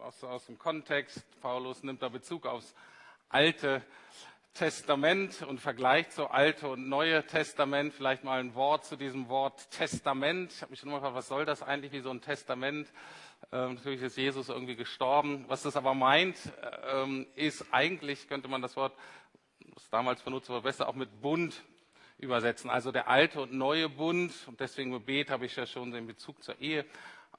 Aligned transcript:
aus, 0.00 0.24
aus 0.24 0.46
dem 0.46 0.58
Kontext. 0.58 1.24
Paulus 1.40 1.82
nimmt 1.82 2.02
da 2.02 2.08
Bezug 2.08 2.46
aufs 2.46 2.74
Alte 3.28 3.82
Testament 4.54 5.42
und 5.42 5.60
vergleicht 5.60 6.12
so 6.12 6.26
Alte 6.26 6.68
und 6.68 6.88
Neue 6.88 7.24
Testament. 7.26 7.92
Vielleicht 7.94 8.24
mal 8.24 8.40
ein 8.40 8.54
Wort 8.54 8.84
zu 8.84 8.96
diesem 8.96 9.28
Wort 9.28 9.70
Testament. 9.70 10.52
Ich 10.52 10.62
habe 10.62 10.70
mich 10.70 10.80
schon 10.80 10.88
immer 10.88 10.98
gefragt, 10.98 11.16
was 11.16 11.28
soll 11.28 11.44
das 11.44 11.62
eigentlich, 11.62 11.92
wie 11.92 12.00
so 12.00 12.10
ein 12.10 12.20
Testament? 12.20 12.90
Ähm, 13.52 13.74
natürlich 13.74 14.02
ist 14.02 14.16
Jesus 14.16 14.48
irgendwie 14.48 14.76
gestorben. 14.76 15.44
Was 15.48 15.62
das 15.62 15.76
aber 15.76 15.94
meint, 15.94 16.36
ähm, 16.92 17.26
ist 17.34 17.66
eigentlich, 17.70 18.28
könnte 18.28 18.48
man 18.48 18.62
das 18.62 18.76
Wort, 18.76 18.94
das 19.74 19.88
damals 19.90 20.22
benutzt 20.22 20.48
wurde, 20.48 20.62
besser 20.62 20.88
auch 20.88 20.94
mit 20.94 21.20
Bund 21.20 21.62
übersetzen. 22.18 22.70
Also 22.70 22.90
der 22.90 23.08
alte 23.08 23.40
und 23.40 23.52
neue 23.52 23.88
Bund. 23.88 24.32
Und 24.46 24.60
deswegen 24.60 24.92
Gebet 24.92 25.30
habe 25.30 25.46
ich 25.46 25.56
ja 25.56 25.66
schon 25.66 25.90
den 25.92 26.06
Bezug 26.06 26.42
zur 26.42 26.60
Ehe 26.60 26.84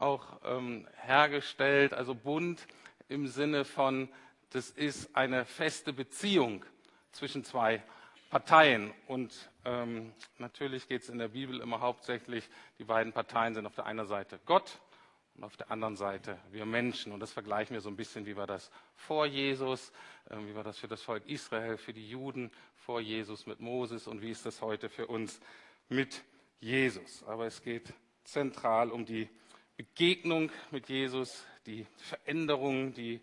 auch 0.02 0.40
ähm, 0.44 0.88
hergestellt. 0.96 1.94
Also 1.94 2.16
Bund 2.16 2.66
im 3.10 3.28
Sinne 3.28 3.66
von, 3.66 4.10
das 4.52 4.70
ist 4.70 5.16
eine 5.16 5.46
feste 5.46 5.94
Beziehung 5.94 6.66
zwischen 7.12 7.44
zwei 7.44 7.84
Parteien. 8.30 8.94
Und 9.08 9.50
ähm, 9.66 10.14
natürlich 10.38 10.88
geht 10.88 11.04
es 11.04 11.10
in 11.10 11.18
der 11.18 11.30
Bibel 11.30 11.60
immer 11.60 11.82
hauptsächlich, 11.82 12.50
die 12.80 12.84
beiden 12.84 13.14
Parteien 13.14 13.54
sind 13.54 13.66
auf 13.66 13.76
der 13.76 13.86
einen 13.86 14.08
Seite 14.08 14.40
Gott 14.46 14.80
und 15.36 15.44
auf 15.44 15.58
der 15.58 15.70
anderen 15.72 15.96
Seite 15.96 16.38
wir 16.52 16.66
Menschen. 16.66 17.12
Und 17.12 17.20
das 17.20 17.34
vergleichen 17.34 17.74
wir 17.74 17.82
so 17.82 17.90
ein 17.90 17.96
bisschen, 17.96 18.26
wie 18.26 18.36
war 18.36 18.48
das 18.48 18.72
vor 18.96 19.26
Jesus, 19.26 19.92
äh, 20.30 20.38
wie 20.46 20.56
war 20.56 20.64
das 20.64 20.78
für 20.78 20.88
das 20.88 21.02
Volk 21.02 21.28
Israel, 21.28 21.78
für 21.78 21.94
die 21.94 22.10
Juden 22.10 22.52
vor 22.76 23.02
Jesus 23.02 23.46
mit 23.46 23.60
Moses 23.60 24.08
und 24.08 24.22
wie 24.22 24.32
ist 24.32 24.46
das 24.46 24.62
heute 24.62 24.90
für 24.90 25.08
uns 25.08 25.40
mit 25.90 26.24
Jesus. 26.60 27.24
Aber 27.24 27.46
es 27.46 27.62
geht 27.62 27.94
zentral 28.24 28.92
um 28.92 29.06
die 29.06 29.30
Begegnung 29.82 30.52
mit 30.70 30.90
Jesus, 30.90 31.44
die 31.66 31.88
Veränderungen, 31.98 32.94
die, 32.94 33.20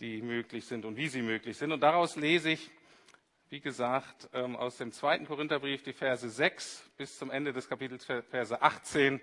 die 0.00 0.22
möglich 0.22 0.64
sind 0.64 0.86
und 0.86 0.96
wie 0.96 1.08
sie 1.08 1.20
möglich 1.20 1.58
sind. 1.58 1.70
Und 1.70 1.80
daraus 1.80 2.16
lese 2.16 2.48
ich, 2.52 2.70
wie 3.50 3.60
gesagt, 3.60 4.26
ähm, 4.32 4.56
aus 4.56 4.78
dem 4.78 4.90
zweiten 4.90 5.26
Korintherbrief 5.26 5.82
die 5.82 5.92
Verse 5.92 6.26
6 6.26 6.92
bis 6.96 7.18
zum 7.18 7.30
Ende 7.30 7.52
des 7.52 7.68
Kapitels 7.68 8.06
Verse 8.06 8.62
18. 8.62 9.20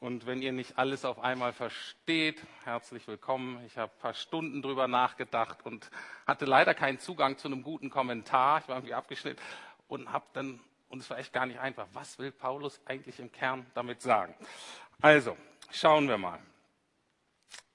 Und 0.00 0.26
wenn 0.26 0.42
ihr 0.42 0.50
nicht 0.50 0.78
alles 0.78 1.04
auf 1.04 1.20
einmal 1.20 1.52
versteht, 1.52 2.42
herzlich 2.64 3.06
willkommen. 3.06 3.64
Ich 3.66 3.78
habe 3.78 3.92
ein 3.92 4.00
paar 4.00 4.14
Stunden 4.14 4.62
drüber 4.62 4.88
nachgedacht 4.88 5.64
und 5.64 5.92
hatte 6.26 6.44
leider 6.44 6.74
keinen 6.74 6.98
Zugang 6.98 7.38
zu 7.38 7.46
einem 7.46 7.62
guten 7.62 7.88
Kommentar. 7.88 8.58
Ich 8.58 8.68
war 8.68 8.78
irgendwie 8.78 8.94
abgeschnitten 8.94 9.40
und 9.86 10.12
habe 10.12 10.26
dann, 10.32 10.58
und 10.88 11.02
es 11.02 11.08
war 11.08 11.18
echt 11.18 11.32
gar 11.32 11.46
nicht 11.46 11.60
einfach, 11.60 11.86
was 11.92 12.18
will 12.18 12.32
Paulus 12.32 12.80
eigentlich 12.84 13.20
im 13.20 13.30
Kern 13.30 13.64
damit 13.74 14.02
sagen? 14.02 14.34
Also, 15.00 15.36
Schauen 15.72 16.08
wir 16.08 16.18
mal. 16.18 16.40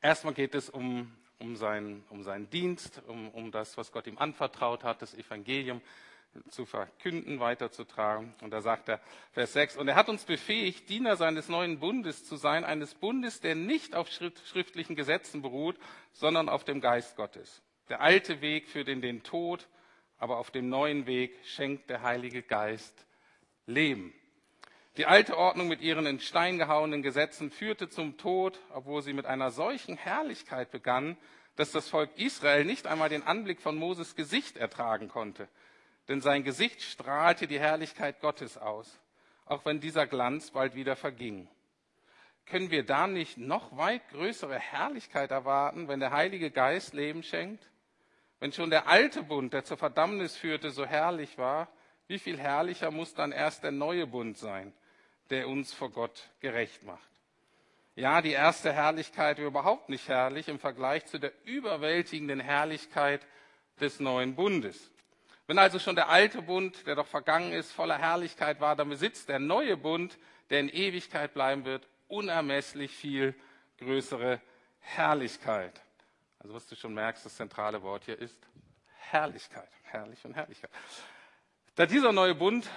Erstmal 0.02 0.34
geht 0.34 0.54
es 0.54 0.70
um, 0.70 1.16
um, 1.40 1.56
seinen, 1.56 2.04
um 2.10 2.24
seinen 2.24 2.50
Dienst, 2.50 3.02
um, 3.08 3.30
um 3.30 3.52
das, 3.52 3.78
was 3.78 3.92
Gott 3.92 4.06
ihm 4.06 4.18
anvertraut 4.18 4.84
hat, 4.84 5.02
das 5.02 5.14
Evangelium 5.14 5.82
zu 6.50 6.66
verkünden, 6.66 7.40
weiterzutragen. 7.40 8.34
Und 8.42 8.52
da 8.52 8.62
sagt 8.62 8.90
er, 8.90 9.00
Vers 9.32 9.54
6, 9.54 9.78
und 9.78 9.88
er 9.88 9.96
hat 9.96 10.10
uns 10.10 10.26
befähigt, 10.26 10.90
Diener 10.90 11.16
seines 11.16 11.48
neuen 11.48 11.80
Bundes 11.80 12.26
zu 12.26 12.36
sein, 12.36 12.66
eines 12.66 12.94
Bundes, 12.96 13.40
der 13.40 13.56
nicht 13.56 13.96
auf 13.96 14.10
schriftlichen 14.10 14.98
Gesetzen 14.98 15.42
beruht, 15.42 15.78
sondern 16.12 16.50
auf 16.50 16.66
dem 16.66 16.82
Geist 16.82 17.16
Gottes. 17.16 17.62
Der 17.88 18.02
alte 18.02 18.42
Weg 18.42 18.68
führt 18.68 18.90
in 18.90 19.02
den 19.02 19.24
Tod, 19.24 19.70
aber 20.18 20.38
auf 20.38 20.52
dem 20.52 20.68
neuen 20.68 21.06
Weg 21.08 21.34
schenkt 21.46 21.90
der 21.90 22.02
Heilige 22.02 22.44
Geist 22.44 23.06
Leben. 23.66 24.14
Die 24.98 25.06
alte 25.06 25.38
Ordnung 25.38 25.68
mit 25.68 25.82
ihren 25.82 26.06
in 26.06 26.22
Stein 26.22 26.58
gehauenen 26.58 27.02
Gesetzen 27.02 27.52
führte 27.52 27.90
zum 27.90 28.18
Tod, 28.18 28.62
obwohl 28.74 29.02
sie 29.02 29.12
mit 29.12 29.26
einer 29.26 29.52
solchen 29.52 29.98
Herrlichkeit 29.98 30.72
begann, 30.72 31.18
dass 31.58 31.72
das 31.72 31.90
Volk 31.90 32.12
Israel 32.18 32.64
nicht 32.64 32.88
einmal 32.88 33.10
den 33.10 33.24
Anblick 33.24 33.62
von 33.62 33.76
Moses 33.76 34.16
Gesicht 34.16 34.56
ertragen 34.56 35.10
konnte. 35.10 35.50
Denn 36.08 36.22
sein 36.22 36.46
Gesicht 36.46 36.82
strahlte 36.82 37.46
die 37.46 37.60
Herrlichkeit 37.60 38.22
Gottes 38.22 38.58
aus, 38.58 39.00
auch 39.46 39.66
wenn 39.66 39.82
dieser 39.82 40.08
Glanz 40.08 40.52
bald 40.52 40.76
wieder 40.76 40.96
verging. 40.96 41.50
Können 42.46 42.72
wir 42.72 42.86
da 42.86 43.08
nicht 43.08 43.38
noch 43.38 43.76
weit 43.76 44.08
größere 44.10 44.58
Herrlichkeit 44.58 45.32
erwarten, 45.32 45.90
wenn 45.90 46.00
der 46.00 46.12
Heilige 46.12 46.52
Geist 46.52 46.94
Leben 46.94 47.24
schenkt? 47.24 47.70
Wenn 48.40 48.54
schon 48.54 48.70
der 48.70 48.88
alte 48.88 49.24
Bund, 49.24 49.52
der 49.52 49.66
zur 49.66 49.78
Verdammnis 49.78 50.38
führte, 50.38 50.72
so 50.72 50.86
herrlich 50.86 51.38
war, 51.38 51.68
wie 52.08 52.20
viel 52.20 52.38
herrlicher 52.38 52.92
muss 52.92 53.14
dann 53.14 53.32
erst 53.32 53.64
der 53.64 53.72
neue 53.72 54.06
Bund 54.08 54.38
sein, 54.38 54.74
der 55.30 55.48
uns 55.48 55.74
vor 55.74 55.92
Gott 55.92 56.30
gerecht 56.40 56.84
macht. 56.84 57.10
Ja, 57.96 58.22
die 58.22 58.32
erste 58.32 58.74
Herrlichkeit 58.74 59.40
überhaupt 59.40 59.90
nicht 59.90 60.10
herrlich 60.10 60.50
im 60.50 60.60
Vergleich 60.60 61.06
zu 61.06 61.18
der 61.18 61.32
überwältigenden 61.46 62.42
Herrlichkeit 62.42 63.26
des 63.80 64.00
neuen 64.00 64.36
Bundes. 64.36 64.92
Wenn 65.48 65.60
also 65.60 65.80
schon 65.80 65.96
der 65.96 66.10
alte 66.10 66.42
Bund, 66.42 66.88
der 66.88 66.96
doch 66.96 67.08
vergangen 67.08 67.54
ist, 67.54 67.72
voller 67.72 67.98
Herrlichkeit 67.98 68.60
war, 68.60 68.76
dann 68.76 68.90
besitzt 68.90 69.30
der 69.30 69.40
neue 69.40 69.78
Bund, 69.78 70.18
der 70.50 70.60
in 70.60 70.70
Ewigkeit 70.70 71.34
bleiben 71.34 71.66
wird, 71.66 71.88
unermesslich 72.08 72.92
viel 72.92 73.36
größere 73.78 74.42
Herrlichkeit. 74.80 75.82
Also 76.40 76.54
was 76.54 76.68
du 76.68 76.76
schon 76.76 76.94
merkst, 76.94 77.26
das 77.26 77.36
zentrale 77.36 77.82
Wort 77.82 78.06
hier 78.06 78.20
ist 78.20 78.40
Herrlichkeit. 78.98 79.70
Herrlich 79.84 80.24
und 80.26 80.36
Herrlichkeit. 80.36 80.72
Da 81.76 81.86
dieser 81.86 82.12
neue 82.12 82.36
Bund 82.36 82.70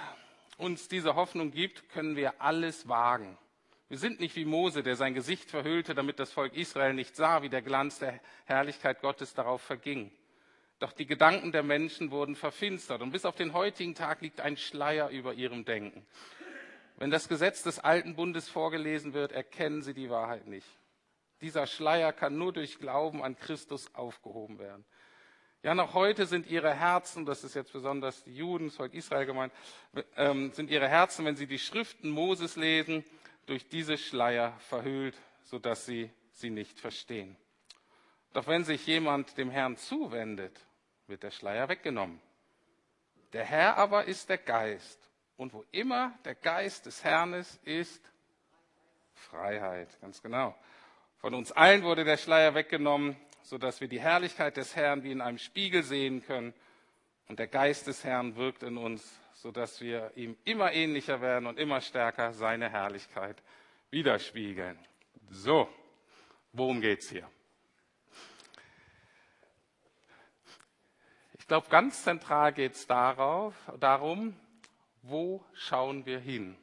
uns 0.59 0.87
diese 0.87 1.15
Hoffnung 1.15 1.51
gibt, 1.51 1.89
können 1.89 2.15
wir 2.15 2.41
alles 2.41 2.87
wagen. 2.87 3.37
Wir 3.87 3.97
sind 3.97 4.19
nicht 4.19 4.35
wie 4.35 4.45
Mose, 4.45 4.83
der 4.83 4.95
sein 4.95 5.15
Gesicht 5.15 5.49
verhüllte, 5.49 5.95
damit 5.95 6.19
das 6.19 6.31
Volk 6.31 6.55
Israel 6.55 6.93
nicht 6.93 7.15
sah, 7.15 7.41
wie 7.41 7.49
der 7.49 7.63
Glanz 7.63 7.99
der 7.99 8.19
Herrlichkeit 8.45 9.01
Gottes 9.01 9.33
darauf 9.33 9.61
verging. 9.61 10.11
Doch 10.77 10.93
die 10.93 11.07
Gedanken 11.07 11.51
der 11.51 11.63
Menschen 11.63 12.11
wurden 12.11 12.35
verfinstert 12.35 13.01
und 13.01 13.11
bis 13.11 13.25
auf 13.25 13.35
den 13.35 13.53
heutigen 13.53 13.95
Tag 13.95 14.21
liegt 14.21 14.41
ein 14.41 14.57
Schleier 14.57 15.09
über 15.09 15.33
ihrem 15.33 15.65
Denken. 15.65 16.05
Wenn 16.97 17.09
das 17.09 17.27
Gesetz 17.27 17.63
des 17.63 17.79
alten 17.79 18.15
Bundes 18.15 18.47
vorgelesen 18.47 19.13
wird, 19.13 19.31
erkennen 19.31 19.81
sie 19.81 19.93
die 19.93 20.09
Wahrheit 20.09 20.47
nicht. 20.47 20.67
Dieser 21.41 21.65
Schleier 21.65 22.13
kann 22.13 22.37
nur 22.37 22.53
durch 22.53 22.79
Glauben 22.79 23.23
an 23.23 23.37
Christus 23.37 23.93
aufgehoben 23.95 24.59
werden. 24.59 24.85
Ja, 25.61 25.75
noch 25.75 25.93
heute 25.93 26.25
sind 26.25 26.47
ihre 26.47 26.73
Herzen, 26.73 27.25
das 27.25 27.43
ist 27.43 27.53
jetzt 27.53 27.73
besonders 27.73 28.23
die 28.23 28.33
Juden, 28.33 28.67
das 28.67 28.77
Volk 28.77 28.93
Israel 28.93 29.25
gemeint, 29.25 29.51
ähm, 30.15 30.53
sind 30.53 30.69
ihre 30.69 30.87
Herzen, 30.87 31.25
wenn 31.25 31.35
sie 31.35 31.47
die 31.47 31.59
Schriften 31.59 32.09
Moses 32.09 32.55
lesen, 32.55 33.03
durch 33.45 33.67
diese 33.67 33.97
Schleier 33.97 34.53
verhüllt, 34.69 35.17
sodass 35.43 35.85
sie 35.85 36.11
sie 36.31 36.49
nicht 36.49 36.79
verstehen. 36.79 37.35
Doch 38.31 38.47
wenn 38.47 38.63
sich 38.63 38.87
jemand 38.87 39.37
dem 39.37 39.49
Herrn 39.49 39.75
zuwendet, 39.75 40.57
wird 41.07 41.23
der 41.23 41.31
Schleier 41.31 41.67
weggenommen. 41.67 42.21
Der 43.33 43.43
Herr 43.43 43.75
aber 43.75 44.05
ist 44.05 44.29
der 44.29 44.37
Geist. 44.37 45.09
Und 45.35 45.51
wo 45.51 45.65
immer 45.71 46.17
der 46.23 46.35
Geist 46.35 46.85
des 46.85 47.03
Herrn 47.03 47.33
ist, 47.33 47.61
ist 47.65 48.01
Freiheit. 49.13 49.89
Ganz 49.99 50.21
genau. 50.21 50.55
Von 51.17 51.33
uns 51.33 51.51
allen 51.51 51.83
wurde 51.83 52.05
der 52.05 52.17
Schleier 52.17 52.55
weggenommen 52.55 53.17
sodass 53.49 53.81
wir 53.81 53.87
die 53.87 53.99
Herrlichkeit 53.99 54.57
des 54.57 54.75
Herrn 54.75 55.03
wie 55.03 55.11
in 55.11 55.21
einem 55.21 55.39
Spiegel 55.39 55.81
sehen 55.81 56.23
können. 56.23 56.53
Und 57.27 57.39
der 57.39 57.47
Geist 57.47 57.87
des 57.87 58.03
Herrn 58.03 58.35
wirkt 58.35 58.61
in 58.61 58.77
uns, 58.77 59.19
sodass 59.33 59.81
wir 59.81 60.11
ihm 60.15 60.37
immer 60.45 60.71
ähnlicher 60.71 61.19
werden 61.19 61.47
und 61.47 61.57
immer 61.57 61.81
stärker 61.81 62.31
seine 62.33 62.69
Herrlichkeit 62.69 63.41
widerspiegeln. 63.89 64.77
So, 65.31 65.67
worum 66.53 66.79
geht's 66.79 67.09
hier? 67.09 67.27
Ich 71.39 71.47
glaube, 71.47 71.69
ganz 71.69 72.03
zentral 72.03 72.53
geht 72.53 72.75
es 72.75 72.85
darum, 72.85 74.35
wo 75.01 75.43
schauen 75.53 76.05
wir 76.05 76.19
hin? 76.19 76.55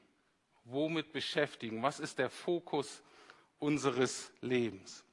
Womit 0.63 1.13
beschäftigen? 1.13 1.83
Was 1.83 1.99
ist 1.99 2.21
der 2.21 2.31
Fokus 2.31 3.03
unseres 3.59 4.33
Lebens? 4.41 5.06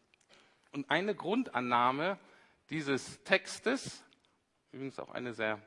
Und 0.74 0.90
eine 0.90 1.16
Grundannahme 1.16 2.20
dieses 2.70 3.24
Textes, 3.24 4.04
übrigens 4.72 5.00
auch 5.00 5.12
eine 5.12 5.34
sehr 5.34 5.62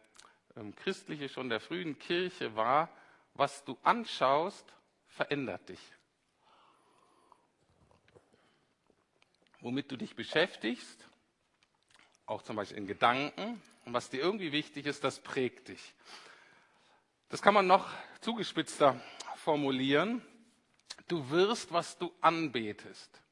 ähm, 0.57 0.75
christliche 0.75 1.29
schon 1.29 1.49
der 1.49 1.61
frühen 1.61 1.99
Kirche 1.99 2.57
war, 2.57 2.91
was 3.35 3.65
du 3.65 3.79
anschaust, 3.83 4.75
verändert 5.07 5.69
dich. 5.69 5.81
Womit 9.61 9.91
du 9.91 9.97
dich 9.97 10.17
beschäftigst, 10.17 11.09
auch 12.27 12.43
zum 12.43 12.57
Beispiel 12.57 12.79
in 12.79 12.87
Gedanken, 12.87 13.63
und 13.85 13.93
was 13.93 14.11
dir 14.11 14.21
irgendwie 14.21 14.51
wichtig 14.51 14.87
ist, 14.87 15.05
das 15.05 15.21
prägt 15.21 15.69
dich. 15.69 15.95
Das 17.29 17.41
kann 17.41 17.55
man 17.55 17.69
noch 17.69 17.89
zugespitzter 18.21 19.01
formulieren. 19.37 20.21
Du 21.07 21.31
wirst, 21.31 21.73
was 21.73 21.97
du 21.97 22.13
anbetest. 22.21 23.23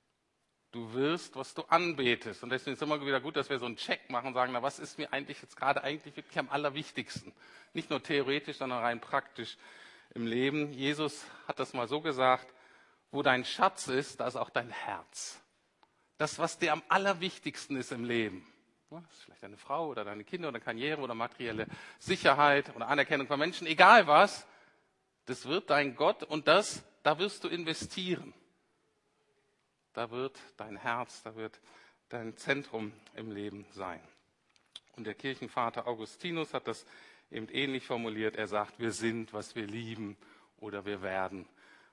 Du 0.74 0.92
wirst, 0.92 1.36
was 1.36 1.54
du 1.54 1.62
anbetest. 1.68 2.42
Und 2.42 2.50
deswegen 2.50 2.72
ist 2.72 2.82
es 2.82 2.86
immer 2.86 3.00
wieder 3.00 3.20
gut, 3.20 3.36
dass 3.36 3.48
wir 3.48 3.60
so 3.60 3.66
einen 3.66 3.76
Check 3.76 4.10
machen 4.10 4.26
und 4.26 4.34
sagen, 4.34 4.52
na, 4.52 4.60
was 4.60 4.80
ist 4.80 4.98
mir 4.98 5.12
eigentlich 5.12 5.40
jetzt 5.40 5.56
gerade 5.56 5.84
eigentlich 5.84 6.16
wirklich 6.16 6.36
am 6.36 6.48
allerwichtigsten? 6.48 7.32
Nicht 7.74 7.90
nur 7.90 8.02
theoretisch, 8.02 8.56
sondern 8.56 8.80
rein 8.80 9.00
praktisch 9.00 9.56
im 10.14 10.26
Leben. 10.26 10.72
Jesus 10.72 11.24
hat 11.46 11.60
das 11.60 11.74
mal 11.74 11.86
so 11.86 12.00
gesagt, 12.00 12.52
wo 13.12 13.22
dein 13.22 13.44
Schatz 13.44 13.86
ist, 13.86 14.18
da 14.18 14.26
ist 14.26 14.34
auch 14.34 14.50
dein 14.50 14.68
Herz. 14.68 15.40
das, 16.18 16.40
was 16.40 16.58
dir 16.58 16.72
am 16.72 16.82
allerwichtigsten 16.88 17.76
ist 17.76 17.92
im 17.92 18.04
Leben, 18.04 18.44
das 18.90 19.02
ist 19.12 19.22
vielleicht 19.22 19.42
deine 19.42 19.56
Frau 19.56 19.88
oder 19.88 20.04
deine 20.04 20.24
Kinder 20.24 20.48
oder 20.48 20.58
Karriere 20.58 21.00
oder 21.00 21.14
materielle 21.14 21.66
Sicherheit 22.00 22.74
oder 22.74 22.88
Anerkennung 22.88 23.28
von 23.28 23.38
Menschen, 23.38 23.66
egal 23.68 24.08
was, 24.08 24.44
das 25.26 25.46
wird 25.46 25.70
dein 25.70 25.94
Gott 25.94 26.24
und 26.24 26.48
das, 26.48 26.84
da 27.04 27.18
wirst 27.18 27.44
du 27.44 27.48
investieren. 27.48 28.34
Da 29.94 30.10
wird 30.10 30.38
dein 30.56 30.76
Herz, 30.76 31.22
da 31.22 31.34
wird 31.36 31.60
dein 32.08 32.36
Zentrum 32.36 32.92
im 33.14 33.30
Leben 33.30 33.64
sein. 33.70 34.00
Und 34.96 35.04
der 35.04 35.14
Kirchenvater 35.14 35.86
Augustinus 35.86 36.52
hat 36.52 36.68
das 36.68 36.84
eben 37.30 37.48
ähnlich 37.48 37.86
formuliert. 37.86 38.36
Er 38.36 38.48
sagt, 38.48 38.78
wir 38.78 38.92
sind, 38.92 39.32
was 39.32 39.54
wir 39.54 39.66
lieben 39.66 40.16
oder 40.58 40.84
wir 40.84 41.00
werden, 41.00 41.46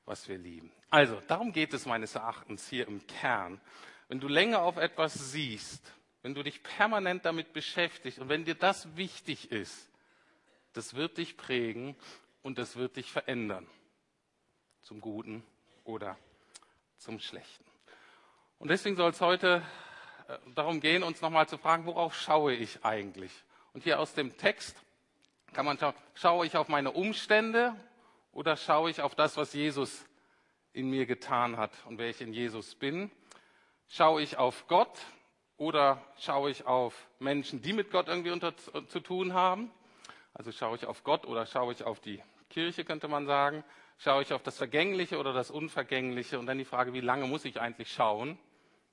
was 0.06 0.27
wir 0.27 0.38
lieben. 0.38 0.71
Also, 0.89 1.21
darum 1.27 1.53
geht 1.53 1.74
es 1.74 1.86
meines 1.86 2.15
Erachtens 2.15 2.68
hier 2.68 2.88
im 2.88 3.06
Kern. 3.07 3.62
Wenn 4.07 4.19
du 4.19 4.27
länger 4.27 4.62
auf 4.62 4.77
etwas 4.77 5.13
siehst, 5.31 5.94
wenn 6.21 6.36
du 6.36 6.44
dich 6.44 6.62
permanent 6.63 7.25
damit 7.25 7.53
beschäftigst 7.53 8.19
und 8.19 8.30
wenn 8.30 8.45
dir 8.45 8.56
das 8.56 8.95
wichtig 8.98 9.51
ist, 9.51 9.89
das 10.74 10.95
wird 10.95 11.18
dich 11.18 11.38
prägen 11.38 11.95
und 12.42 12.57
das 12.57 12.75
wird 12.75 12.98
dich 12.98 13.12
verändern. 13.12 13.68
Zum 14.81 15.01
Guten 15.01 15.44
oder 15.83 16.18
zum 16.98 17.19
Schlechten. 17.19 17.70
Und 18.62 18.68
deswegen 18.68 18.96
soll 18.96 19.10
es 19.10 19.19
heute 19.22 19.63
äh, 20.28 20.38
darum 20.54 20.81
gehen, 20.81 21.02
uns 21.02 21.19
nochmal 21.19 21.50
zu 21.50 21.58
fragen, 21.58 21.88
worauf 21.88 22.16
schaue 22.16 22.54
ich 22.54 22.86
eigentlich? 22.86 23.31
Und 23.74 23.84
hier 23.84 24.00
aus 24.00 24.13
dem 24.13 24.38
Text 24.38 24.78
kann 25.52 25.66
man 25.66 25.80
schauen, 25.80 25.96
schaue 26.13 26.46
ich 26.46 26.56
auf 26.56 26.68
meine 26.68 26.92
Umstände 26.92 27.75
oder 28.31 28.56
schaue 28.56 28.92
ich 28.92 29.02
auf 29.02 29.16
das, 29.16 29.36
was 29.36 29.54
Jesus 29.54 30.06
in 30.74 30.92
mir 30.92 31.08
getan 31.08 31.58
hat 31.58 31.72
und 31.88 31.98
wer 31.98 32.12
ich 32.12 32.22
in 32.22 32.34
Jesus 32.34 32.75
bin? 32.75 33.10
Schaue 33.88 34.22
ich 34.22 34.38
auf 34.38 34.68
Gott 34.68 34.96
oder 35.58 36.00
schaue 36.19 36.52
ich 36.52 36.68
auf 36.68 36.94
Menschen, 37.18 37.63
die 37.63 37.74
mit 37.74 37.90
Gott 37.90 38.10
irgendwie 38.10 38.30
unter, 38.30 38.56
zu 38.56 39.00
tun 39.00 39.34
haben? 39.34 39.72
Also 40.36 40.52
schaue 40.52 40.75
ich 40.75 40.86
auf 40.86 41.04
Gott 41.04 41.25
oder 41.25 41.48
schaue 41.48 41.74
ich 41.74 41.84
auf 41.84 42.00
die 42.00 42.22
Kirche, 42.52 42.86
könnte 42.86 43.08
man 43.08 43.25
sagen? 43.25 43.63
Schaue 43.98 44.22
ich 44.22 44.34
auf 44.34 44.44
das 44.44 44.58
Vergängliche 44.58 45.18
oder 45.18 45.34
das 45.34 45.50
Unvergängliche? 45.50 46.38
Und 46.38 46.46
dann 46.46 46.60
die 46.60 46.66
Frage, 46.66 46.94
wie 46.94 47.02
lange 47.02 47.25
muss 47.25 47.44
ich 47.44 47.60
eigentlich 47.60 47.92
schauen, 47.92 48.38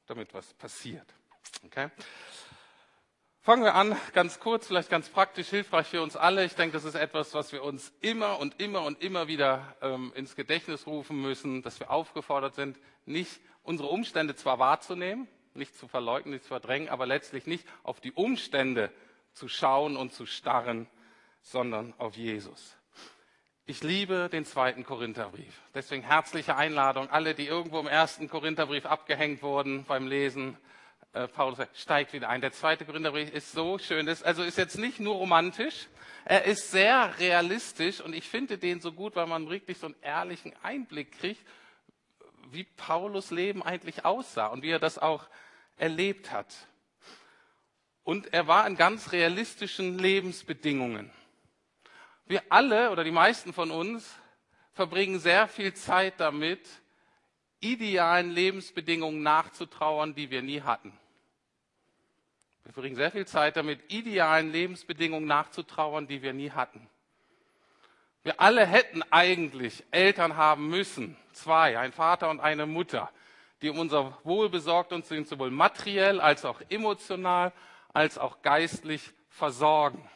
damit 0.08 0.34
was 0.34 0.54
passiert? 0.54 1.06
Okay? 1.64 1.90
Fangen 3.40 3.62
wir 3.62 3.74
an, 3.74 3.96
ganz 4.12 4.40
kurz, 4.40 4.66
vielleicht 4.66 4.90
ganz 4.90 5.08
praktisch, 5.08 5.48
hilfreich 5.48 5.86
für 5.86 6.02
uns 6.02 6.16
alle. 6.16 6.44
Ich 6.44 6.54
denke, 6.54 6.74
das 6.74 6.84
ist 6.84 6.94
etwas, 6.94 7.34
was 7.34 7.52
wir 7.52 7.62
uns 7.62 7.92
immer 8.00 8.38
und 8.38 8.60
immer 8.60 8.82
und 8.84 9.02
immer 9.02 9.28
wieder 9.28 9.76
ähm, 9.80 10.12
ins 10.14 10.36
Gedächtnis 10.36 10.86
rufen 10.86 11.20
müssen, 11.20 11.62
dass 11.62 11.80
wir 11.80 11.90
aufgefordert 11.90 12.54
sind, 12.54 12.78
nicht 13.06 13.40
unsere 13.62 13.88
Umstände 13.88 14.34
zwar 14.34 14.58
wahrzunehmen, 14.58 15.28
nicht 15.54 15.76
zu 15.76 15.88
verleugnen, 15.88 16.32
nicht 16.32 16.44
zu 16.44 16.48
verdrängen, 16.48 16.88
aber 16.88 17.06
letztlich 17.06 17.46
nicht 17.46 17.66
auf 17.82 18.00
die 18.00 18.12
Umstände 18.12 18.92
zu 19.32 19.48
schauen 19.48 19.96
und 19.96 20.12
zu 20.12 20.26
starren, 20.26 20.88
sondern 21.42 21.94
auf 21.98 22.16
Jesus. 22.16 22.77
Ich 23.70 23.82
liebe 23.82 24.30
den 24.32 24.46
zweiten 24.46 24.82
Korintherbrief. 24.82 25.60
Deswegen 25.74 26.02
herzliche 26.02 26.56
Einladung, 26.56 27.10
alle, 27.10 27.34
die 27.34 27.46
irgendwo 27.46 27.78
im 27.80 27.86
ersten 27.86 28.26
Korintherbrief 28.26 28.86
abgehängt 28.86 29.42
wurden 29.42 29.84
beim 29.84 30.06
Lesen 30.06 30.56
äh, 31.12 31.28
Paulus 31.28 31.58
steigt 31.74 32.14
wieder 32.14 32.30
ein. 32.30 32.40
Der 32.40 32.52
zweite 32.52 32.86
Korintherbrief 32.86 33.30
ist 33.30 33.52
so 33.52 33.76
schön. 33.76 34.06
Das, 34.06 34.22
also 34.22 34.42
ist 34.42 34.56
jetzt 34.56 34.78
nicht 34.78 35.00
nur 35.00 35.16
romantisch, 35.16 35.88
er 36.24 36.46
ist 36.46 36.70
sehr 36.70 37.18
realistisch 37.18 38.00
und 38.00 38.14
ich 38.14 38.26
finde 38.26 38.56
den 38.56 38.80
so 38.80 38.90
gut, 38.90 39.16
weil 39.16 39.26
man 39.26 39.50
wirklich 39.50 39.76
so 39.76 39.88
einen 39.88 39.96
ehrlichen 40.00 40.54
Einblick 40.62 41.18
kriegt, 41.18 41.46
wie 42.50 42.64
Paulus 42.64 43.30
Leben 43.30 43.62
eigentlich 43.62 44.06
aussah 44.06 44.46
und 44.46 44.62
wie 44.62 44.70
er 44.70 44.78
das 44.78 44.96
auch 44.96 45.28
erlebt 45.76 46.32
hat. 46.32 46.54
Und 48.02 48.32
er 48.32 48.46
war 48.46 48.66
in 48.66 48.78
ganz 48.78 49.12
realistischen 49.12 49.98
Lebensbedingungen. 49.98 51.10
Wir 52.28 52.42
alle 52.50 52.90
oder 52.90 53.04
die 53.04 53.10
meisten 53.10 53.54
von 53.54 53.70
uns 53.70 54.14
verbringen 54.74 55.18
sehr 55.18 55.48
viel 55.48 55.72
Zeit 55.72 56.20
damit, 56.20 56.60
idealen 57.60 58.30
Lebensbedingungen 58.30 59.22
nachzutrauern, 59.22 60.14
die 60.14 60.30
wir 60.30 60.42
nie 60.42 60.60
hatten. 60.60 60.92
Wir 62.64 62.74
verbringen 62.74 62.96
sehr 62.96 63.10
viel 63.10 63.26
Zeit 63.26 63.56
damit, 63.56 63.80
idealen 63.90 64.52
Lebensbedingungen 64.52 65.26
nachzutrauern, 65.26 66.06
die 66.06 66.20
wir 66.20 66.34
nie 66.34 66.50
hatten. 66.50 66.86
Wir 68.24 68.38
alle 68.42 68.66
hätten 68.66 69.02
eigentlich 69.04 69.84
Eltern 69.90 70.36
haben 70.36 70.68
müssen, 70.68 71.16
zwei, 71.32 71.78
ein 71.78 71.92
Vater 71.92 72.28
und 72.28 72.40
eine 72.40 72.66
Mutter, 72.66 73.10
die 73.62 73.70
um 73.70 73.78
unser 73.78 74.18
Wohl 74.22 74.50
besorgt 74.50 74.92
und 74.92 75.06
sind, 75.06 75.26
sowohl 75.26 75.50
materiell 75.50 76.20
als 76.20 76.44
auch 76.44 76.60
emotional, 76.68 77.54
als 77.94 78.18
auch 78.18 78.42
geistlich 78.42 79.14
versorgen. 79.30 80.06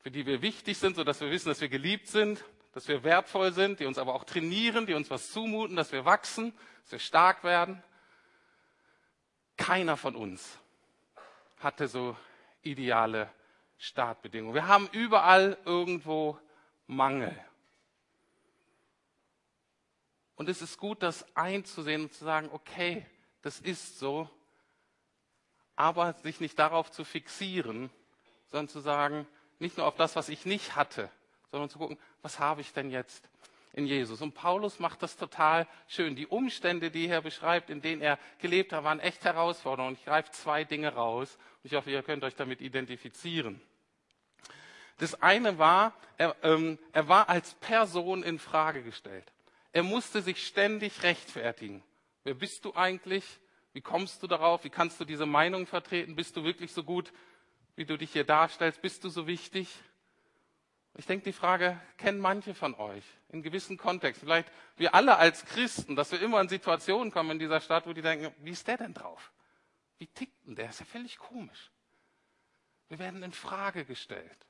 Für 0.00 0.10
die 0.10 0.24
wir 0.26 0.42
wichtig 0.42 0.78
sind, 0.78 0.96
sodass 0.96 1.20
wir 1.20 1.30
wissen, 1.30 1.48
dass 1.48 1.60
wir 1.60 1.68
geliebt 1.68 2.08
sind, 2.08 2.44
dass 2.72 2.88
wir 2.88 3.04
wertvoll 3.04 3.52
sind, 3.52 3.80
die 3.80 3.86
uns 3.86 3.98
aber 3.98 4.14
auch 4.14 4.24
trainieren, 4.24 4.86
die 4.86 4.94
uns 4.94 5.10
was 5.10 5.30
zumuten, 5.30 5.76
dass 5.76 5.92
wir 5.92 6.04
wachsen, 6.04 6.54
dass 6.82 6.92
wir 6.92 6.98
stark 6.98 7.44
werden. 7.44 7.82
Keiner 9.56 9.96
von 9.96 10.16
uns 10.16 10.58
hatte 11.58 11.86
so 11.88 12.16
ideale 12.62 13.30
Startbedingungen. 13.76 14.54
Wir 14.54 14.68
haben 14.68 14.88
überall 14.92 15.58
irgendwo 15.64 16.38
Mangel. 16.86 17.38
Und 20.34 20.48
es 20.48 20.62
ist 20.62 20.78
gut, 20.78 21.02
das 21.02 21.26
einzusehen 21.36 22.04
und 22.04 22.14
zu 22.14 22.24
sagen, 22.24 22.48
okay, 22.52 23.04
das 23.42 23.60
ist 23.60 23.98
so, 23.98 24.30
aber 25.76 26.14
sich 26.14 26.40
nicht 26.40 26.58
darauf 26.58 26.90
zu 26.90 27.04
fixieren, 27.04 27.90
sondern 28.50 28.68
zu 28.68 28.80
sagen, 28.80 29.26
nicht 29.60 29.76
nur 29.76 29.86
auf 29.86 29.96
das, 29.96 30.16
was 30.16 30.28
ich 30.28 30.44
nicht 30.44 30.76
hatte, 30.76 31.10
sondern 31.50 31.68
zu 31.68 31.78
gucken, 31.78 31.98
was 32.22 32.38
habe 32.38 32.60
ich 32.60 32.72
denn 32.72 32.90
jetzt? 32.90 33.28
in 33.72 33.86
Jesus. 33.86 34.20
Und 34.20 34.34
Paulus 34.34 34.78
macht 34.78 35.02
das 35.02 35.16
total 35.16 35.66
schön. 35.86 36.16
Die 36.16 36.26
Umstände, 36.26 36.90
die 36.90 37.08
er 37.08 37.22
beschreibt, 37.22 37.70
in 37.70 37.80
denen 37.80 38.02
er 38.02 38.18
gelebt 38.38 38.72
hat, 38.72 38.84
waren 38.84 39.00
echt 39.00 39.24
herausfordernd. 39.24 39.90
Und 39.90 39.98
ich 39.98 40.04
greife 40.04 40.30
zwei 40.32 40.64
Dinge 40.64 40.94
raus. 40.94 41.38
Ich 41.62 41.74
hoffe, 41.74 41.90
ihr 41.90 42.02
könnt 42.02 42.24
euch 42.24 42.34
damit 42.34 42.60
identifizieren. 42.60 43.60
Das 44.98 45.22
eine 45.22 45.58
war, 45.58 45.94
er, 46.18 46.36
ähm, 46.42 46.78
er 46.92 47.08
war 47.08 47.28
als 47.28 47.54
Person 47.54 48.22
in 48.22 48.38
Frage 48.38 48.82
gestellt. 48.82 49.32
Er 49.72 49.82
musste 49.82 50.20
sich 50.20 50.46
ständig 50.46 51.02
rechtfertigen. 51.02 51.82
Wer 52.24 52.34
bist 52.34 52.64
du 52.64 52.74
eigentlich? 52.74 53.24
Wie 53.72 53.80
kommst 53.80 54.22
du 54.22 54.26
darauf? 54.26 54.64
Wie 54.64 54.70
kannst 54.70 55.00
du 55.00 55.04
diese 55.04 55.26
Meinung 55.26 55.66
vertreten? 55.66 56.16
Bist 56.16 56.36
du 56.36 56.42
wirklich 56.42 56.72
so 56.72 56.82
gut, 56.82 57.12
wie 57.76 57.84
du 57.84 57.96
dich 57.96 58.12
hier 58.12 58.24
darstellst? 58.24 58.82
Bist 58.82 59.04
du 59.04 59.08
so 59.08 59.26
wichtig? 59.26 59.68
Ich 60.96 61.06
denke, 61.06 61.24
die 61.24 61.32
Frage 61.32 61.80
kennen 61.96 62.18
manche 62.18 62.54
von 62.54 62.74
euch 62.74 63.04
in 63.28 63.42
gewissen 63.42 63.76
Kontexten. 63.76 64.26
Vielleicht 64.26 64.50
wir 64.76 64.94
alle 64.94 65.16
als 65.16 65.44
Christen, 65.44 65.96
dass 65.96 66.12
wir 66.12 66.20
immer 66.20 66.40
in 66.40 66.48
Situationen 66.48 67.12
kommen 67.12 67.32
in 67.32 67.38
dieser 67.38 67.60
Stadt, 67.60 67.86
wo 67.86 67.92
die 67.92 68.02
denken, 68.02 68.34
wie 68.38 68.50
ist 68.50 68.66
der 68.66 68.76
denn 68.76 68.94
drauf? 68.94 69.32
Wie 69.98 70.06
tickt 70.06 70.46
denn 70.46 70.56
der? 70.56 70.70
Ist 70.70 70.80
ja 70.80 70.86
völlig 70.86 71.18
komisch. 71.18 71.70
Wir 72.88 72.98
werden 72.98 73.22
in 73.22 73.32
Frage 73.32 73.84
gestellt. 73.84 74.46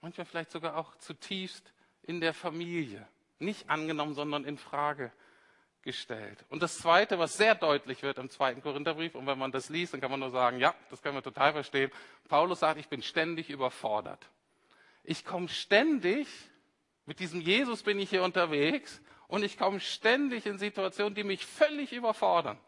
Manchmal 0.00 0.26
vielleicht 0.26 0.50
sogar 0.50 0.76
auch 0.76 0.96
zutiefst 0.96 1.72
in 2.02 2.20
der 2.20 2.34
Familie. 2.34 3.08
Nicht 3.38 3.70
angenommen, 3.70 4.14
sondern 4.14 4.44
in 4.44 4.58
Frage 4.58 5.12
gestellt. 5.84 6.44
Und 6.48 6.62
das 6.62 6.78
Zweite, 6.78 7.18
was 7.18 7.36
sehr 7.36 7.54
deutlich 7.54 8.02
wird 8.02 8.18
im 8.18 8.30
zweiten 8.30 8.62
Korintherbrief, 8.62 9.14
und 9.14 9.26
wenn 9.26 9.38
man 9.38 9.52
das 9.52 9.68
liest, 9.68 9.94
dann 9.94 10.00
kann 10.00 10.10
man 10.10 10.20
nur 10.20 10.30
sagen, 10.30 10.58
ja, 10.58 10.74
das 10.90 11.02
können 11.02 11.14
wir 11.14 11.22
total 11.22 11.52
verstehen. 11.52 11.92
Paulus 12.28 12.60
sagt, 12.60 12.80
ich 12.80 12.88
bin 12.88 13.02
ständig 13.02 13.50
überfordert. 13.50 14.26
Ich 15.04 15.24
komme 15.24 15.48
ständig, 15.48 16.26
mit 17.06 17.20
diesem 17.20 17.40
Jesus 17.40 17.82
bin 17.82 17.98
ich 17.98 18.10
hier 18.10 18.22
unterwegs 18.22 19.00
und 19.28 19.44
ich 19.44 19.58
komme 19.58 19.80
ständig 19.80 20.46
in 20.46 20.58
Situationen, 20.58 21.14
die 21.14 21.24
mich 21.24 21.44
völlig 21.44 21.92
überfordern, 21.92 22.58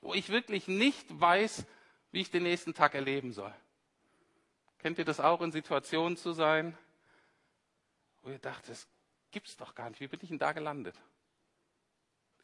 wo 0.00 0.14
ich 0.14 0.28
wirklich 0.28 0.68
nicht 0.68 1.06
weiß, 1.08 1.66
wie 2.12 2.20
ich 2.20 2.30
den 2.30 2.42
nächsten 2.42 2.74
Tag 2.74 2.94
erleben 2.94 3.32
soll. 3.32 3.54
Kennt 4.78 4.98
ihr 4.98 5.04
das 5.04 5.20
auch, 5.20 5.40
in 5.40 5.52
Situationen 5.52 6.16
zu 6.16 6.32
sein, 6.32 6.76
wo 8.22 8.30
ihr 8.30 8.38
dachtet, 8.38 8.70
das 8.70 8.88
gibt's 9.30 9.56
doch 9.56 9.74
gar 9.74 9.88
nicht. 9.88 10.00
Wie 10.00 10.08
bin 10.08 10.20
ich 10.22 10.28
denn 10.28 10.38
da 10.38 10.52
gelandet? 10.52 10.94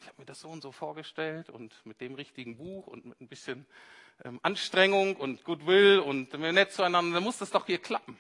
Ich 0.01 0.07
habe 0.07 0.19
mir 0.19 0.27
das 0.27 0.41
so 0.41 0.49
und 0.49 0.63
so 0.63 0.73
vorgestellt 0.73 1.51
und 1.51 1.75
mit 1.85 2.01
dem 2.01 2.15
richtigen 2.15 2.57
Buch 2.57 2.87
und 2.87 3.05
mit 3.05 3.21
ein 3.21 3.29
bisschen 3.29 3.67
ähm, 4.25 4.39
Anstrengung 4.43 5.17
und 5.17 5.45
Goodwill 5.45 5.99
und 6.01 6.33
wenn 6.33 6.43
wir 6.43 6.53
nett 6.53 6.73
zueinander, 6.73 7.15
dann 7.15 7.25
muss 7.25 7.39
das 7.39 7.51
doch 7.51 7.67
hier 7.67 7.79
klappen. 7.79 8.19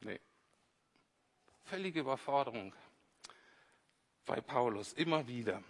Nee. 0.00 0.20
Völlige 1.64 2.00
Überforderung 2.00 2.74
bei 4.24 4.40
Paulus, 4.40 4.92
immer 4.92 5.26
wieder. 5.26 5.62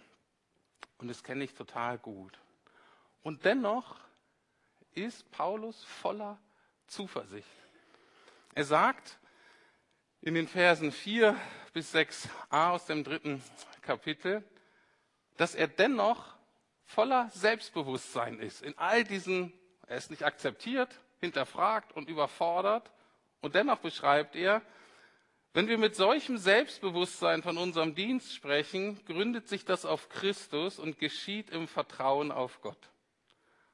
Und 0.97 1.07
das 1.07 1.23
kenne 1.23 1.43
ich 1.43 1.53
total 1.53 1.97
gut. 1.97 2.39
Und 3.23 3.45
dennoch 3.45 3.99
ist 4.93 5.29
Paulus 5.31 5.83
voller 5.83 6.39
Zuversicht. 6.87 7.47
Er 8.53 8.65
sagt 8.65 9.17
in 10.21 10.35
den 10.35 10.47
Versen 10.47 10.91
4 10.91 11.35
bis 11.73 11.95
6a 11.95 12.71
aus 12.71 12.85
dem 12.85 13.03
dritten 13.03 13.41
Kapitel, 13.81 14.43
dass 15.37 15.55
er 15.55 15.67
dennoch 15.67 16.35
voller 16.85 17.29
Selbstbewusstsein 17.29 18.39
ist. 18.39 18.61
In 18.61 18.77
all 18.77 19.03
diesen, 19.03 19.53
er 19.87 19.97
ist 19.97 20.11
nicht 20.11 20.23
akzeptiert, 20.23 20.99
hinterfragt 21.19 21.93
und 21.93 22.09
überfordert. 22.09 22.91
Und 23.41 23.55
dennoch 23.55 23.79
beschreibt 23.79 24.35
er, 24.35 24.61
wenn 25.53 25.67
wir 25.67 25.77
mit 25.77 25.95
solchem 25.95 26.37
Selbstbewusstsein 26.37 27.43
von 27.43 27.57
unserem 27.57 27.93
Dienst 27.93 28.33
sprechen, 28.33 29.03
gründet 29.05 29.49
sich 29.49 29.65
das 29.65 29.85
auf 29.85 30.09
Christus 30.09 30.79
und 30.79 30.97
geschieht 30.97 31.49
im 31.49 31.67
Vertrauen 31.67 32.31
auf 32.31 32.61
Gott. 32.61 32.89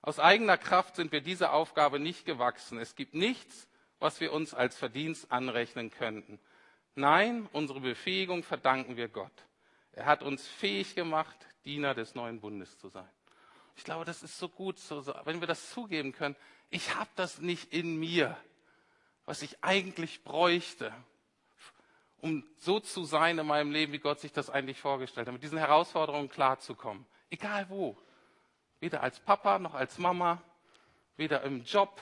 Aus 0.02 0.20
eigener 0.20 0.58
Kraft 0.58 0.96
sind 0.96 1.12
wir 1.12 1.22
dieser 1.22 1.54
Aufgabe 1.54 2.00
nicht 2.00 2.26
gewachsen. 2.26 2.80
Es 2.80 2.96
gibt 2.96 3.14
nichts, 3.14 3.68
was 4.00 4.20
wir 4.22 4.34
uns 4.34 4.54
als 4.54 4.78
Verdienst 4.78 5.32
anrechnen 5.32 5.92
könnten. 5.92 6.40
Nein, 6.96 7.48
unsere 7.52 7.80
Befähigung 7.80 8.42
verdanken 8.44 8.98
wir 8.98 9.08
Gott. 9.08 9.46
Er 9.92 10.06
hat 10.06 10.24
uns 10.24 10.48
fähig 10.48 10.96
gemacht, 10.96 11.47
Diener 11.68 11.94
des 11.94 12.16
neuen 12.16 12.40
Bundes 12.40 12.78
zu 12.80 12.88
sein. 12.88 13.10
Ich 13.76 13.84
glaube, 13.84 14.06
das 14.06 14.24
ist 14.24 14.40
so 14.40 14.48
gut, 14.48 14.80
so, 14.80 15.06
wenn 15.26 15.42
wir 15.42 15.48
das 15.48 15.70
zugeben 15.72 16.14
können. 16.14 16.38
Ich 16.70 16.96
habe 16.96 17.10
das 17.16 17.40
nicht 17.40 17.74
in 17.74 17.98
mir, 17.98 18.38
was 19.26 19.42
ich 19.42 19.62
eigentlich 19.64 20.24
bräuchte, 20.24 20.94
um 22.20 22.48
so 22.56 22.80
zu 22.80 23.04
sein 23.04 23.38
in 23.38 23.46
meinem 23.46 23.72
Leben, 23.72 23.92
wie 23.92 24.00
Gott 24.00 24.22
sich 24.22 24.32
das 24.32 24.50
eigentlich 24.50 24.80
vorgestellt 24.80 25.28
hat, 25.28 25.34
mit 25.34 25.44
diesen 25.44 25.58
Herausforderungen 25.58 26.30
klarzukommen. 26.30 27.06
Egal 27.30 27.70
wo. 27.70 27.98
Weder 28.80 29.04
als 29.04 29.20
Papa 29.20 29.60
noch 29.60 29.74
als 29.74 29.98
Mama, 29.98 30.42
weder 31.18 31.44
im 31.44 31.66
Job. 31.66 32.02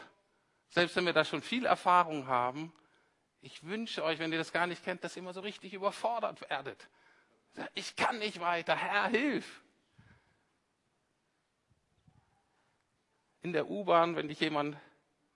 Selbst 0.70 0.96
wenn 0.96 1.08
wir 1.08 1.14
da 1.14 1.26
schon 1.26 1.42
viel 1.42 1.66
Erfahrung 1.66 2.28
haben, 2.28 2.72
ich 3.42 3.64
wünsche 3.64 4.04
euch, 4.04 4.20
wenn 4.20 4.32
ihr 4.32 4.38
das 4.38 4.54
gar 4.54 4.68
nicht 4.68 4.84
kennt, 4.84 5.04
dass 5.04 5.16
ihr 5.16 5.24
immer 5.24 5.34
so 5.34 5.42
richtig 5.42 5.74
überfordert 5.74 6.48
werdet. 6.50 6.88
Ich 7.74 7.96
kann 7.96 8.20
nicht 8.20 8.40
weiter, 8.40 8.76
Herr, 8.76 9.08
hilf. 9.08 9.62
In 13.42 13.54
der 13.54 13.70
U-Bahn, 13.70 14.16
wenn 14.16 14.28
dich 14.28 14.40
jemand 14.40 14.78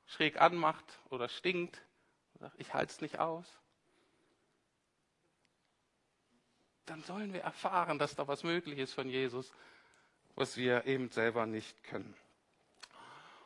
schräg 0.08 0.42
anmacht 0.42 0.86
oder 1.10 1.30
stinkt, 1.30 1.82
ich 2.58 2.74
halte 2.74 2.92
es 2.92 3.02
nicht 3.02 3.20
aus. 3.20 3.46
Dann 6.86 7.04
sollen 7.04 7.34
wir 7.34 7.42
erfahren, 7.42 8.00
dass 8.00 8.16
da 8.16 8.28
was 8.28 8.44
möglich 8.44 8.80
ist 8.80 8.94
von 8.94 9.10
Jesus, 9.10 9.52
was 10.36 10.58
wir 10.58 10.86
eben 10.86 11.10
selber 11.12 11.46
nicht 11.46 11.84
können. 11.84 12.16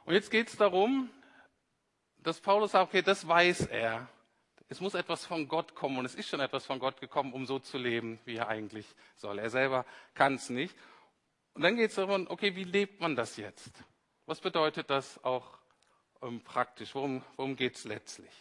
Und 0.06 0.14
jetzt 0.14 0.32
geht 0.32 0.48
es 0.48 0.56
darum, 0.56 1.10
dass 2.20 2.40
Paulus 2.40 2.72
sagt, 2.72 2.90
okay, 2.90 3.02
das 3.02 3.28
weiß 3.28 3.66
er. 3.68 4.08
Es 4.74 4.82
muss 4.82 4.96
etwas 4.96 5.24
von 5.24 5.48
Gott 5.48 5.76
kommen 5.76 6.00
und 6.00 6.06
es 6.06 6.16
ist 6.16 6.28
schon 6.28 6.40
etwas 6.40 6.66
von 6.66 6.80
Gott 6.80 7.00
gekommen, 7.00 7.32
um 7.32 7.46
so 7.46 7.60
zu 7.60 7.78
leben, 7.78 8.20
wie 8.26 8.38
er 8.38 8.48
eigentlich 8.48 8.88
soll. 9.16 9.38
Er 9.38 9.52
selber 9.52 9.86
kann 10.16 10.34
es 10.34 10.50
nicht. 10.50 10.76
Und 11.54 11.62
dann 11.62 11.76
geht 11.76 11.92
es 11.92 11.96
darum, 11.96 12.26
okay, 12.28 12.56
wie 12.56 12.64
lebt 12.64 13.00
man 13.00 13.16
das 13.16 13.38
jetzt? 13.38 13.72
Was 14.26 14.42
bedeutet 14.42 14.90
das 14.90 15.24
auch 15.24 15.60
ähm, 16.24 16.42
praktisch? 16.42 16.96
Worum, 16.96 17.22
worum 17.36 17.56
geht 17.56 17.76
es 17.76 17.84
letztlich? 17.84 18.32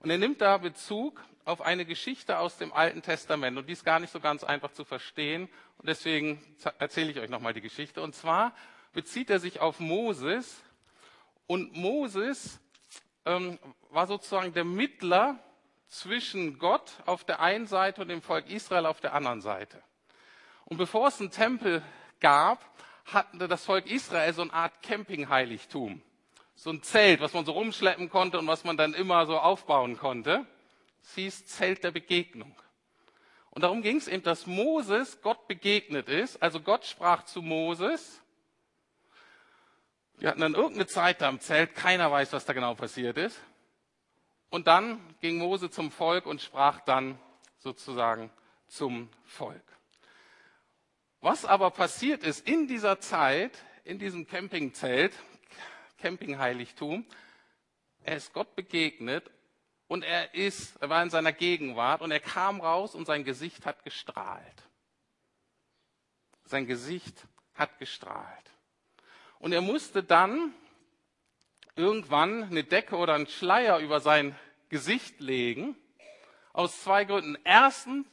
Und 0.00 0.10
er 0.10 0.18
nimmt 0.18 0.40
da 0.40 0.58
Bezug 0.58 1.22
auf 1.44 1.60
eine 1.60 1.84
Geschichte 1.84 2.40
aus 2.40 2.58
dem 2.58 2.72
Alten 2.72 3.02
Testament. 3.02 3.56
Und 3.56 3.68
die 3.68 3.74
ist 3.74 3.84
gar 3.84 4.00
nicht 4.00 4.12
so 4.12 4.18
ganz 4.18 4.42
einfach 4.42 4.72
zu 4.72 4.84
verstehen. 4.84 5.48
Und 5.78 5.88
deswegen 5.88 6.42
erzähle 6.80 7.12
ich 7.12 7.20
euch 7.20 7.30
nochmal 7.30 7.54
die 7.54 7.60
Geschichte. 7.60 8.02
Und 8.02 8.16
zwar 8.16 8.52
bezieht 8.92 9.30
er 9.30 9.38
sich 9.38 9.60
auf 9.60 9.78
Moses. 9.78 10.60
Und 11.46 11.76
Moses 11.76 12.58
ähm, 13.26 13.58
war 13.90 14.06
sozusagen 14.06 14.54
der 14.54 14.64
Mittler 14.64 15.38
zwischen 15.88 16.58
Gott 16.58 16.92
auf 17.04 17.24
der 17.24 17.40
einen 17.40 17.66
Seite 17.66 18.02
und 18.02 18.08
dem 18.08 18.22
Volk 18.22 18.48
Israel 18.48 18.86
auf 18.86 19.00
der 19.00 19.14
anderen 19.14 19.40
Seite. 19.40 19.82
Und 20.64 20.78
bevor 20.78 21.08
es 21.08 21.20
einen 21.20 21.30
Tempel 21.30 21.82
gab, 22.20 22.64
hatte 23.04 23.46
das 23.46 23.64
Volk 23.64 23.86
Israel 23.86 24.32
so 24.32 24.42
eine 24.42 24.52
Art 24.52 24.82
Campingheiligtum. 24.82 26.02
So 26.54 26.70
ein 26.70 26.82
Zelt, 26.82 27.20
was 27.20 27.34
man 27.34 27.44
so 27.44 27.52
rumschleppen 27.52 28.08
konnte 28.08 28.38
und 28.38 28.46
was 28.46 28.64
man 28.64 28.76
dann 28.76 28.94
immer 28.94 29.26
so 29.26 29.38
aufbauen 29.38 29.96
konnte. 29.96 30.46
Es 31.02 31.14
hieß 31.14 31.46
Zelt 31.46 31.84
der 31.84 31.90
Begegnung. 31.92 32.54
Und 33.50 33.62
darum 33.62 33.82
ging 33.82 33.96
es 33.96 34.08
eben, 34.08 34.22
dass 34.22 34.46
Moses 34.46 35.20
Gott 35.22 35.46
begegnet 35.46 36.08
ist. 36.08 36.42
Also 36.42 36.60
Gott 36.60 36.84
sprach 36.84 37.24
zu 37.24 37.42
Moses 37.42 38.20
wir 40.18 40.30
hatten 40.30 40.40
dann 40.40 40.54
irgendeine 40.54 40.86
Zeit 40.86 41.20
da 41.20 41.28
im 41.28 41.40
Zelt, 41.40 41.74
keiner 41.74 42.10
weiß, 42.10 42.32
was 42.32 42.44
da 42.44 42.52
genau 42.52 42.74
passiert 42.74 43.18
ist. 43.18 43.40
Und 44.48 44.66
dann 44.66 45.00
ging 45.20 45.38
Mose 45.38 45.70
zum 45.70 45.90
Volk 45.90 46.26
und 46.26 46.40
sprach 46.40 46.80
dann 46.80 47.18
sozusagen 47.58 48.30
zum 48.68 49.10
Volk. 49.24 49.62
Was 51.20 51.44
aber 51.44 51.70
passiert 51.70 52.22
ist 52.22 52.46
in 52.46 52.66
dieser 52.66 53.00
Zeit, 53.00 53.62
in 53.84 53.98
diesem 53.98 54.26
Campingzelt, 54.26 55.12
Campingheiligtum, 55.98 57.04
er 58.02 58.16
ist 58.16 58.32
Gott 58.32 58.54
begegnet 58.54 59.30
und 59.88 60.04
er 60.04 60.34
ist, 60.34 60.76
er 60.80 60.88
war 60.88 61.02
in 61.02 61.10
seiner 61.10 61.32
Gegenwart 61.32 62.02
und 62.02 62.10
er 62.10 62.20
kam 62.20 62.60
raus 62.60 62.94
und 62.94 63.06
sein 63.06 63.24
Gesicht 63.24 63.66
hat 63.66 63.82
gestrahlt. 63.82 64.62
Sein 66.44 66.66
Gesicht 66.66 67.26
hat 67.54 67.78
gestrahlt. 67.78 68.55
Und 69.46 69.52
er 69.52 69.60
musste 69.60 70.02
dann 70.02 70.52
irgendwann 71.76 72.42
eine 72.42 72.64
Decke 72.64 72.96
oder 72.96 73.14
einen 73.14 73.28
Schleier 73.28 73.78
über 73.78 74.00
sein 74.00 74.34
Gesicht 74.70 75.20
legen. 75.20 75.76
Aus 76.52 76.82
zwei 76.82 77.04
Gründen. 77.04 77.38
Erstens, 77.44 78.08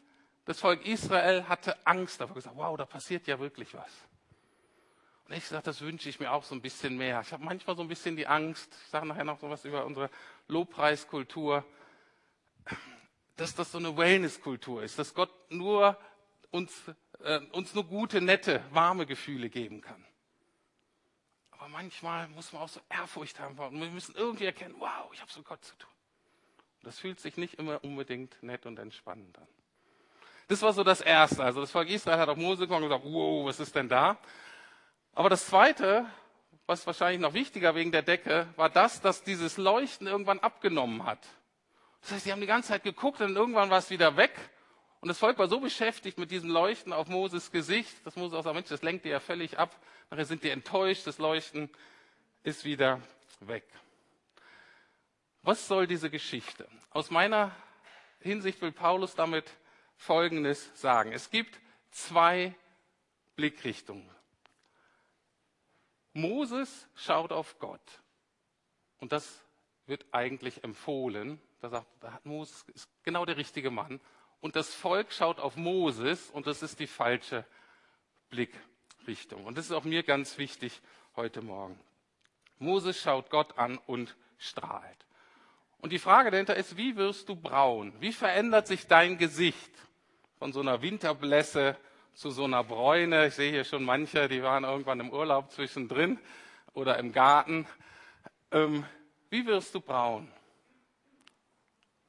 das 0.46 0.60
Volk 0.60 0.86
Israel 0.86 1.50
hatte 1.50 1.76
Angst 1.88 2.22
davor, 2.22 2.36
gesagt, 2.36 2.56
wow, 2.56 2.78
da 2.78 2.86
passiert 2.86 3.26
ja 3.26 3.40
wirklich 3.40 3.74
was. 3.74 3.92
Und 5.28 5.36
ich 5.36 5.42
gesagt, 5.42 5.66
das 5.66 5.82
wünsche 5.82 6.08
ich 6.08 6.20
mir 6.20 6.32
auch 6.32 6.44
so 6.44 6.54
ein 6.54 6.62
bisschen 6.62 6.98
mehr. 6.98 7.22
Ich 7.22 7.34
habe 7.34 7.44
manchmal 7.44 7.76
so 7.76 7.82
ein 7.82 7.88
bisschen 7.88 8.16
die 8.16 8.28
Angst, 8.28 8.72
ich 8.84 8.92
sage 8.92 9.08
nachher 9.08 9.24
noch 9.24 9.40
so 9.40 9.50
was 9.50 9.66
über 9.66 9.88
unsere 9.88 10.12
Lobpreiskultur, 10.48 11.66
dass 13.38 13.56
das 13.56 13.72
so 13.72 13.80
eine 13.80 13.98
Wellnesskultur 13.98 14.84
ist, 14.84 15.00
dass 15.00 15.16
Gott 15.16 15.32
nur 15.50 15.98
uns, 16.52 16.80
äh, 17.24 17.40
uns 17.54 17.74
nur 17.74 17.86
gute, 17.86 18.22
nette, 18.22 18.64
warme 18.70 19.08
Gefühle 19.08 19.50
geben 19.50 19.82
kann. 19.82 20.06
Aber 21.64 21.72
manchmal 21.72 22.28
muss 22.28 22.52
man 22.52 22.64
auch 22.64 22.68
so 22.68 22.82
Ehrfurcht 22.90 23.40
haben. 23.40 23.58
Und 23.58 23.80
wir 23.80 23.88
müssen 23.88 24.14
irgendwie 24.16 24.44
erkennen, 24.44 24.76
wow, 24.80 25.10
ich 25.14 25.22
habe 25.22 25.32
mit 25.34 25.46
Gott 25.46 25.64
zu 25.64 25.74
tun. 25.78 25.90
Und 26.82 26.88
das 26.88 27.00
fühlt 27.00 27.22
sich 27.22 27.38
nicht 27.38 27.54
immer 27.54 27.82
unbedingt 27.86 28.36
nett 28.44 28.66
und 28.66 28.78
entspannend 28.80 29.38
an. 29.38 29.48
Das 30.50 30.62
war 30.62 30.74
so 30.74 30.84
das 30.84 31.00
Erste. 31.00 31.42
Also 31.42 31.62
das 31.62 31.72
Volk 31.72 31.90
Israel 31.90 32.18
hat 32.20 32.28
auf 32.28 32.36
Mose 32.36 32.64
gekommen 32.68 32.84
und 32.84 32.90
gesagt, 32.90 33.06
wow, 33.06 33.46
was 33.46 33.62
ist 33.62 33.74
denn 33.76 33.88
da? 33.88 34.18
Aber 35.14 35.30
das 35.30 35.48
Zweite, 35.48 36.06
was 36.66 36.86
wahrscheinlich 36.86 37.22
noch 37.22 37.34
wichtiger 37.34 37.76
wegen 37.76 37.94
der 37.94 38.02
Decke, 38.02 38.46
war 38.58 38.70
das, 38.70 39.00
dass 39.00 39.24
dieses 39.24 39.56
Leuchten 39.56 40.06
irgendwann 40.06 40.40
abgenommen 40.40 41.06
hat. 41.06 41.26
Das 42.02 42.12
heißt, 42.12 42.26
sie 42.26 42.34
haben 42.34 42.42
die 42.42 42.48
ganze 42.48 42.74
Zeit 42.74 42.84
geguckt 42.84 43.22
und 43.22 43.38
irgendwann 43.38 43.70
war 43.70 43.78
es 43.78 43.90
wieder 43.90 44.18
weg. 44.18 44.38
Und 45.04 45.10
das 45.10 45.20
Volk 45.20 45.38
war 45.38 45.50
so 45.50 45.60
beschäftigt 45.60 46.18
mit 46.18 46.32
diesem 46.32 46.50
Leuchten 46.50 46.94
auf 46.94 47.10
Moses 47.10 47.52
Gesicht, 47.52 47.94
dass 48.06 48.16
Moses 48.16 48.40
auch 48.40 48.44
sagt, 48.46 48.56
Mensch, 48.56 48.70
das 48.70 48.84
lenkt 48.84 49.04
dir 49.04 49.10
ja 49.10 49.20
völlig 49.20 49.60
ab. 49.60 49.78
Nachher 50.10 50.24
sind 50.24 50.46
die 50.46 50.50
enttäuscht, 50.50 51.06
das 51.06 51.18
Leuchten 51.18 51.70
ist 52.44 52.64
wieder 52.64 53.02
weg. 53.42 53.66
Was 55.42 55.68
soll 55.68 55.88
diese 55.88 56.10
Geschichte? 56.10 56.70
Aus 56.90 57.12
meiner 57.12 57.54
Hinsicht 58.22 58.62
will 58.62 58.72
Paulus 58.72 59.14
damit 59.14 59.44
Folgendes 59.98 60.72
sagen. 60.74 61.12
Es 61.12 61.30
gibt 61.30 61.60
zwei 61.92 62.56
Blickrichtungen. 63.36 64.10
Moses 66.14 66.88
schaut 66.96 67.34
auf 67.34 67.60
Gott. 67.60 68.02
Und 69.00 69.12
das 69.12 69.44
wird 69.86 70.06
eigentlich 70.14 70.64
empfohlen. 70.64 71.42
Da 71.60 71.68
sagt, 71.68 71.88
da 72.00 72.14
hat 72.14 72.26
Moses 72.26 72.64
ist 72.74 72.88
genau 73.04 73.26
der 73.26 73.36
richtige 73.36 73.70
Mann. 73.70 74.00
Und 74.44 74.56
das 74.56 74.76
Volk 74.76 75.12
schaut 75.12 75.40
auf 75.40 75.56
Moses 75.56 76.30
und 76.30 76.46
das 76.46 76.62
ist 76.62 76.80
die 76.80 76.86
falsche 76.86 77.46
Blickrichtung. 78.30 78.74
Richtung. 79.08 79.46
Und 79.46 79.58
das 79.58 79.66
ist 79.66 79.72
auch 79.72 79.84
mir 79.84 80.04
ganz 80.04 80.38
wichtig 80.38 80.82
heute 81.16 81.42
Morgen. 81.42 81.80
Moses 82.60 83.00
schaut 83.00 83.30
Gott 83.30 83.58
an 83.58 83.78
und 83.86 84.16
strahlt. 84.38 85.06
Und 85.80 85.92
die 85.92 86.00
Frage 86.00 86.32
dahinter 86.32 86.56
ist, 86.56 86.78
wie 86.78 86.96
wirst 86.96 87.28
du 87.28 87.36
braun? 87.36 87.94
Wie 88.00 88.14
verändert 88.14 88.68
sich 88.68 88.88
dein 88.88 89.18
Gesicht 89.18 89.72
von 90.40 90.54
so 90.54 90.62
einer 90.62 90.82
Winterblässe 90.82 91.76
zu 92.14 92.30
so 92.30 92.46
einer 92.46 92.64
Bräune? 92.64 93.28
Ich 93.28 93.36
sehe 93.36 93.52
hier 93.52 93.66
schon 93.66 93.84
manche, 93.84 94.30
die 94.30 94.42
waren 94.42 94.64
irgendwann 94.64 95.02
im 95.02 95.10
Urlaub 95.10 95.52
zwischendrin 95.52 96.20
oder 96.74 96.98
im 97.00 97.12
Garten. 97.12 97.68
Ähm, 98.52 98.86
wie 99.30 99.46
wirst 99.46 99.76
du 99.76 99.82
braun? 99.82 100.32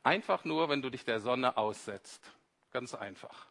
Einfach 0.05 0.45
nur, 0.45 0.69
wenn 0.69 0.83
du 0.83 0.91
dich 0.91 1.05
der 1.05 1.19
Sonne 1.19 1.57
aussetzt. 1.57 2.31
Ganz 2.73 2.95
einfach. 2.95 3.47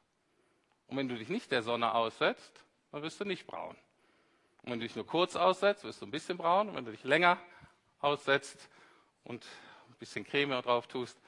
Und 0.88 0.98
wenn 0.98 1.10
du 1.10 1.18
dich 1.18 1.30
nicht 1.30 1.52
der 1.52 1.64
Sonne 1.64 1.96
aussetzt, 1.96 2.64
dann 2.92 3.02
wirst 3.02 3.20
du 3.20 3.26
nicht 3.26 3.48
braun. 3.48 3.76
Und 4.62 4.72
wenn 4.72 4.80
du 4.80 4.86
dich 4.86 4.96
nur 4.96 5.08
kurz 5.08 5.36
aussetzt, 5.36 5.84
wirst 5.84 6.02
du 6.02 6.06
ein 6.06 6.12
bisschen 6.12 6.38
braun. 6.38 6.70
Und 6.70 6.76
wenn 6.76 6.86
du 6.86 6.92
dich 6.92 7.04
länger 7.04 7.40
aussetzt 8.00 8.70
und 9.24 9.44
ein 9.90 9.96
bisschen 9.98 10.26
Creme 10.26 10.62
drauf 10.62 10.86
tust, 10.88 11.20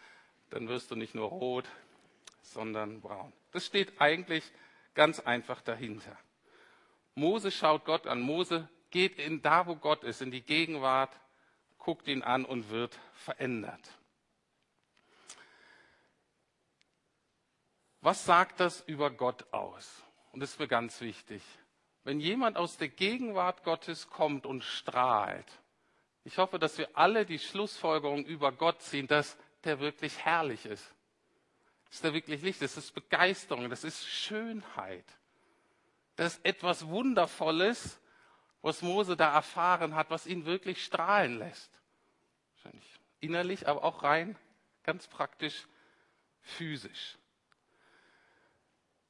dann 0.51 0.67
wirst 0.67 0.91
du 0.91 0.95
nicht 0.95 1.15
nur 1.15 1.27
rot, 1.27 1.65
sondern 2.43 3.01
braun. 3.01 3.33
Das 3.51 3.65
steht 3.65 3.99
eigentlich 3.99 4.43
ganz 4.93 5.19
einfach 5.19 5.61
dahinter. 5.61 6.15
Mose 7.15 7.49
schaut 7.49 7.85
Gott 7.85 8.05
an. 8.05 8.21
Mose 8.21 8.69
geht 8.91 9.17
in 9.17 9.41
da, 9.41 9.65
wo 9.65 9.75
Gott 9.75 10.03
ist, 10.03 10.21
in 10.21 10.29
die 10.29 10.43
Gegenwart, 10.43 11.19
guckt 11.79 12.07
ihn 12.07 12.21
an 12.21 12.45
und 12.45 12.69
wird 12.69 12.97
verändert. 13.15 13.89
Was 18.05 18.23
sagt 18.23 18.59
das 18.59 18.81
über 18.81 19.09
Gott 19.09 19.51
aus? 19.51 20.03
Und 20.31 20.39
das 20.39 20.51
ist 20.51 20.59
mir 20.59 20.67
ganz 20.67 21.01
wichtig. 21.01 21.41
Wenn 22.03 22.19
jemand 22.19 22.55
aus 22.55 22.77
der 22.77 22.87
Gegenwart 22.87 23.63
Gottes 23.63 24.11
kommt 24.11 24.45
und 24.45 24.63
strahlt, 24.63 25.51
ich 26.23 26.37
hoffe, 26.37 26.59
dass 26.59 26.77
wir 26.77 26.87
alle 26.95 27.25
die 27.25 27.39
Schlussfolgerung 27.39 28.23
über 28.23 28.51
Gott 28.51 28.83
ziehen, 28.83 29.07
dass 29.07 29.35
der 29.63 29.79
wirklich 29.79 30.23
herrlich 30.23 30.67
ist. 30.67 30.93
Dass 31.89 32.01
der 32.01 32.13
wirklich 32.13 32.43
Licht 32.43 32.61
ist. 32.61 32.77
Das 32.77 32.83
ist 32.85 32.91
Begeisterung, 32.91 33.71
das 33.71 33.83
ist 33.83 34.05
Schönheit. 34.05 35.05
Das 36.15 36.35
ist 36.35 36.45
etwas 36.45 36.85
Wundervolles, 36.85 37.99
was 38.61 38.83
Mose 38.83 39.17
da 39.17 39.33
erfahren 39.33 39.95
hat, 39.95 40.11
was 40.11 40.27
ihn 40.27 40.45
wirklich 40.45 40.85
strahlen 40.85 41.39
lässt. 41.39 41.71
Wahrscheinlich 42.53 42.99
innerlich, 43.19 43.67
aber 43.67 43.83
auch 43.83 44.03
rein 44.03 44.37
ganz 44.83 45.07
praktisch 45.07 45.65
physisch. 46.43 47.17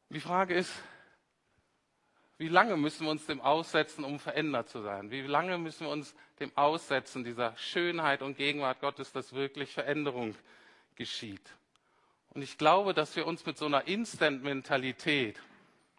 Die 0.09 0.19
Frage 0.19 0.53
ist, 0.53 0.71
wie 2.38 2.47
lange 2.50 2.75
müssen 2.77 3.05
wir 3.05 3.12
uns 3.12 3.25
dem 3.25 3.41
aussetzen, 3.41 4.03
um 4.03 4.19
verändert 4.19 4.69
zu 4.69 4.81
sein? 4.81 5.09
Wie 5.09 5.21
lange 5.21 5.57
müssen 5.57 5.88
wir 5.88 5.91
uns 5.91 6.13
dem 6.39 6.51
aussetzen, 6.55 7.24
dieser 7.24 7.55
Schönheit 7.57 8.21
und 8.21 8.38
Gegenwart 8.38 8.81
Gottes, 8.81 9.12
dass 9.13 9.33
wirklich 9.33 9.71
Veränderung 9.71 10.35
geschieht? 10.95 11.55
Und 12.33 12.41
ich 12.41 12.57
glaube, 12.57 12.93
dass 12.93 13.15
wir 13.15 13.25
uns 13.25 13.45
mit 13.45 13.57
so 13.57 13.65
einer 13.65 13.88
Instant-Mentalität, 13.88 15.39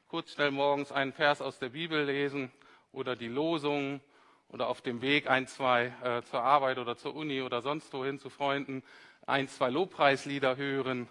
kurz 0.09 0.33
schnell 0.33 0.51
morgens 0.51 0.93
einen 0.93 1.15
Vers 1.15 1.41
aus 1.41 1.59
der 1.59 1.71
Bibel 1.71 2.05
lesen 2.05 2.53
oder 2.93 3.17
die 3.17 3.29
Losung 3.29 4.01
oder 4.49 4.69
auf 4.69 4.83
dem 4.83 5.01
Weg 5.01 5.29
ein, 5.29 5.47
zwei 5.47 5.87
äh, 6.03 6.23
zur 6.23 6.43
Arbeit 6.43 6.79
oder 6.79 6.97
zur 6.97 7.15
Uni 7.17 7.41
oder 7.41 7.63
sonst 7.63 7.93
wohin 7.95 8.19
zu 8.19 8.29
Freunden, 8.29 8.85
ein, 9.27 9.49
zwei 9.49 9.71
Lobpreislieder 9.71 10.57
hören, 10.57 11.09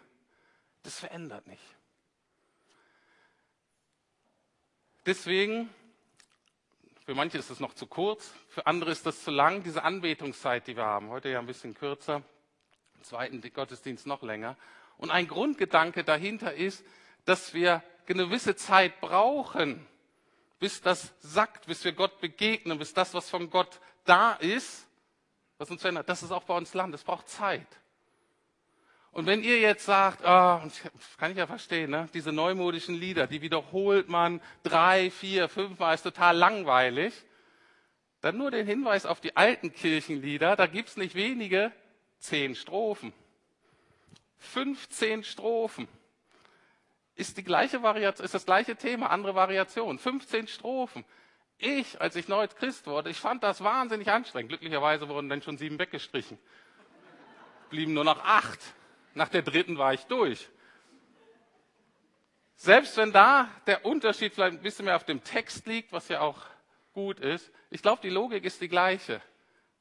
das 0.84 1.00
verändert 1.00 1.48
nicht. 1.48 1.75
Deswegen, 5.06 5.70
für 7.06 7.14
manche 7.14 7.38
ist 7.38 7.52
es 7.52 7.60
noch 7.60 7.76
zu 7.76 7.86
kurz, 7.86 8.34
für 8.48 8.66
andere 8.66 8.92
ist 8.92 9.06
das 9.06 9.24
zu 9.24 9.30
lang, 9.30 9.62
diese 9.62 9.84
Anbetungszeit, 9.84 10.66
die 10.66 10.76
wir 10.76 10.86
haben. 10.86 11.10
Heute 11.10 11.30
ja 11.30 11.40
ein 11.40 11.46
bisschen 11.46 11.76
kürzer, 11.76 12.24
im 12.96 13.04
zweiten 13.04 13.42
Gottesdienst 13.54 14.08
noch 14.08 14.24
länger. 14.24 14.58
Und 14.98 15.12
ein 15.12 15.28
Grundgedanke 15.28 16.04
dahinter 16.04 16.54
ist, 16.54 16.84
dass 17.26 17.54
wir 17.54 17.84
eine 18.08 18.26
gewisse 18.26 18.56
Zeit 18.56 19.00
brauchen, 19.00 19.86
bis 20.60 20.82
das 20.82 21.14
sackt, 21.20 21.68
bis 21.68 21.84
wir 21.84 21.92
Gott 21.92 22.20
begegnen, 22.20 22.80
bis 22.80 22.94
das, 22.94 23.14
was 23.14 23.30
von 23.30 23.50
Gott 23.52 23.80
da 24.06 24.34
ist, 24.34 24.88
was 25.58 25.70
uns 25.70 25.82
verändert, 25.82 26.10
das 26.10 26.24
ist 26.24 26.32
auch 26.32 26.44
bei 26.44 26.56
uns 26.58 26.74
Land. 26.74 26.96
Es 26.96 27.04
braucht 27.04 27.30
Zeit. 27.30 27.68
Und 29.16 29.28
wenn 29.28 29.44
ihr 29.44 29.62
jetzt 29.62 29.86
sagt, 29.86 30.24
oh, 30.24 30.60
kann 31.18 31.32
ich 31.32 31.38
ja 31.38 31.48
verstehen, 31.48 31.90
ne? 31.90 32.10
diese 32.14 32.34
neumodischen 32.34 32.96
Lieder, 32.96 33.28
die 33.28 33.42
wiederholt 33.42 34.10
man 34.10 34.42
drei, 34.62 35.10
vier, 35.10 35.48
fünfmal, 35.48 35.96
ist 35.96 36.02
total 36.02 36.36
langweilig, 36.36 37.14
dann 38.20 38.38
nur 38.38 38.52
den 38.52 38.68
Hinweis 38.68 39.06
auf 39.06 39.22
die 39.22 39.38
alten 39.38 39.72
Kirchenlieder, 39.72 40.58
da 40.58 40.68
gibt's 40.68 40.98
nicht 40.98 41.16
wenige, 41.16 41.72
zehn 42.18 42.56
Strophen. 42.56 43.14
15 44.40 45.24
Strophen. 45.24 45.88
Ist 47.16 47.38
die 47.38 47.44
gleiche 47.46 47.82
Variation, 47.82 48.26
ist 48.26 48.34
das 48.34 48.46
gleiche 48.46 48.76
Thema, 48.76 49.12
andere 49.12 49.34
Variation. 49.34 49.98
15 49.98 50.50
Strophen. 50.50 51.06
Ich, 51.58 52.02
als 52.02 52.18
ich 52.18 52.28
neu 52.28 52.50
Christ 52.50 52.86
wurde, 52.86 53.12
ich 53.12 53.22
fand 53.22 53.44
das 53.44 53.64
wahnsinnig 53.64 54.12
anstrengend. 54.12 54.50
Glücklicherweise 54.50 55.08
wurden 55.08 55.30
dann 55.30 55.42
schon 55.42 55.58
sieben 55.58 55.80
weggestrichen. 55.80 56.38
Blieben 57.70 57.94
nur 57.94 58.04
noch 58.04 58.20
acht. 58.20 58.60
Nach 59.16 59.30
der 59.30 59.42
dritten 59.42 59.78
war 59.78 59.94
ich 59.94 60.04
durch. 60.06 60.50
Selbst 62.56 62.96
wenn 62.98 63.12
da 63.12 63.50
der 63.66 63.86
Unterschied 63.86 64.34
vielleicht 64.34 64.58
ein 64.58 64.62
bisschen 64.62 64.86
mehr 64.86 64.96
auf 64.96 65.06
dem 65.06 65.24
Text 65.24 65.66
liegt, 65.66 65.92
was 65.92 66.10
ja 66.10 66.22
auch 66.22 66.42
gut 66.94 67.20
ist, 67.20 67.52
ich 67.70 67.82
glaube, 67.82 68.02
die 68.02 68.10
Logik 68.10 68.44
ist 68.46 68.62
die 68.62 68.68
gleiche. 68.68 69.22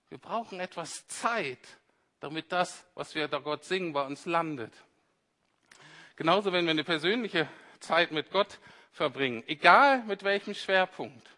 Wir 0.08 0.18
brauchen 0.18 0.60
etwas 0.60 1.06
Zeit, 1.08 1.58
damit 2.20 2.52
das, 2.52 2.86
was 2.94 3.14
wir 3.14 3.28
da 3.28 3.38
Gott 3.38 3.64
singen, 3.64 3.92
bei 3.92 4.06
uns 4.06 4.24
landet. 4.24 4.72
Genauso, 6.16 6.52
wenn 6.52 6.64
wir 6.64 6.70
eine 6.70 6.84
persönliche 6.84 7.48
Zeit 7.80 8.12
mit 8.12 8.30
Gott 8.30 8.60
verbringen, 8.92 9.42
egal 9.48 10.04
mit 10.04 10.22
welchem 10.22 10.54
Schwerpunkt. 10.54 11.28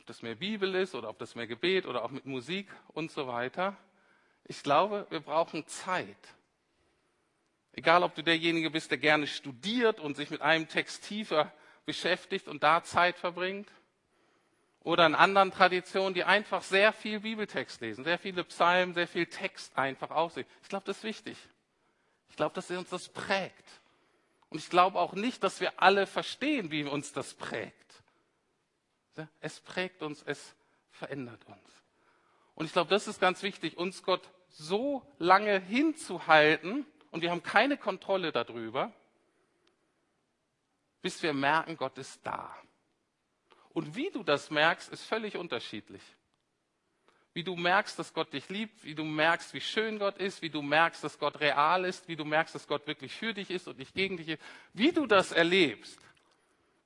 Ob 0.00 0.06
das 0.06 0.22
mehr 0.22 0.34
Bibel 0.34 0.74
ist 0.74 0.94
oder 0.94 1.10
ob 1.10 1.18
das 1.18 1.34
mehr 1.34 1.46
Gebet 1.46 1.84
oder 1.84 2.04
auch 2.04 2.10
mit 2.10 2.24
Musik 2.24 2.68
und 2.88 3.10
so 3.10 3.26
weiter. 3.26 3.76
Ich 4.44 4.62
glaube, 4.62 5.06
wir 5.10 5.20
brauchen 5.20 5.66
Zeit. 5.66 6.16
Egal, 7.72 8.02
ob 8.02 8.14
du 8.14 8.22
derjenige 8.22 8.70
bist, 8.70 8.90
der 8.90 8.98
gerne 8.98 9.26
studiert 9.26 10.00
und 10.00 10.16
sich 10.16 10.30
mit 10.30 10.40
einem 10.40 10.68
Text 10.68 11.04
tiefer 11.04 11.52
beschäftigt 11.86 12.48
und 12.48 12.62
da 12.62 12.82
Zeit 12.82 13.18
verbringt, 13.18 13.70
oder 14.88 15.04
in 15.04 15.14
anderen 15.14 15.50
Traditionen, 15.50 16.14
die 16.14 16.24
einfach 16.24 16.62
sehr 16.62 16.94
viel 16.94 17.20
Bibeltext 17.20 17.82
lesen, 17.82 18.04
sehr 18.04 18.18
viele 18.18 18.42
Psalmen, 18.44 18.94
sehr 18.94 19.06
viel 19.06 19.26
Text 19.26 19.76
einfach 19.76 20.10
aussehen. 20.10 20.46
Ich 20.62 20.68
glaube, 20.70 20.86
das 20.86 20.98
ist 20.98 21.04
wichtig. 21.04 21.36
Ich 22.30 22.36
glaube, 22.36 22.54
dass 22.54 22.70
uns 22.70 22.88
das 22.88 23.08
prägt. 23.10 23.68
Und 24.48 24.58
ich 24.58 24.70
glaube 24.70 24.98
auch 24.98 25.12
nicht, 25.12 25.44
dass 25.44 25.60
wir 25.60 25.82
alle 25.82 26.06
verstehen, 26.06 26.70
wie 26.70 26.84
uns 26.84 27.12
das 27.12 27.34
prägt. 27.34 27.74
Es 29.40 29.60
prägt 29.60 30.02
uns, 30.02 30.22
es 30.22 30.54
verändert 30.90 31.44
uns. 31.46 31.77
Und 32.58 32.66
ich 32.66 32.72
glaube, 32.72 32.90
das 32.90 33.06
ist 33.06 33.20
ganz 33.20 33.44
wichtig, 33.44 33.76
uns 33.76 34.02
Gott 34.02 34.28
so 34.48 35.06
lange 35.20 35.60
hinzuhalten 35.60 36.84
und 37.12 37.22
wir 37.22 37.30
haben 37.30 37.44
keine 37.44 37.76
Kontrolle 37.76 38.32
darüber, 38.32 38.92
bis 41.00 41.22
wir 41.22 41.32
merken, 41.32 41.76
Gott 41.76 41.96
ist 41.98 42.18
da. 42.24 42.52
Und 43.74 43.94
wie 43.94 44.10
du 44.10 44.24
das 44.24 44.50
merkst, 44.50 44.88
ist 44.88 45.04
völlig 45.04 45.36
unterschiedlich. 45.36 46.02
Wie 47.32 47.44
du 47.44 47.54
merkst, 47.54 47.96
dass 47.96 48.12
Gott 48.12 48.32
dich 48.32 48.48
liebt, 48.48 48.82
wie 48.82 48.96
du 48.96 49.04
merkst, 49.04 49.54
wie 49.54 49.60
schön 49.60 50.00
Gott 50.00 50.18
ist, 50.18 50.42
wie 50.42 50.50
du 50.50 50.60
merkst, 50.60 51.04
dass 51.04 51.20
Gott 51.20 51.38
real 51.38 51.84
ist, 51.84 52.08
wie 52.08 52.16
du 52.16 52.24
merkst, 52.24 52.56
dass 52.56 52.66
Gott 52.66 52.88
wirklich 52.88 53.14
für 53.14 53.34
dich 53.34 53.50
ist 53.50 53.68
und 53.68 53.78
nicht 53.78 53.94
gegen 53.94 54.16
dich 54.16 54.30
ist. 54.30 54.42
Wie 54.72 54.90
du 54.90 55.06
das 55.06 55.30
erlebst, 55.30 56.00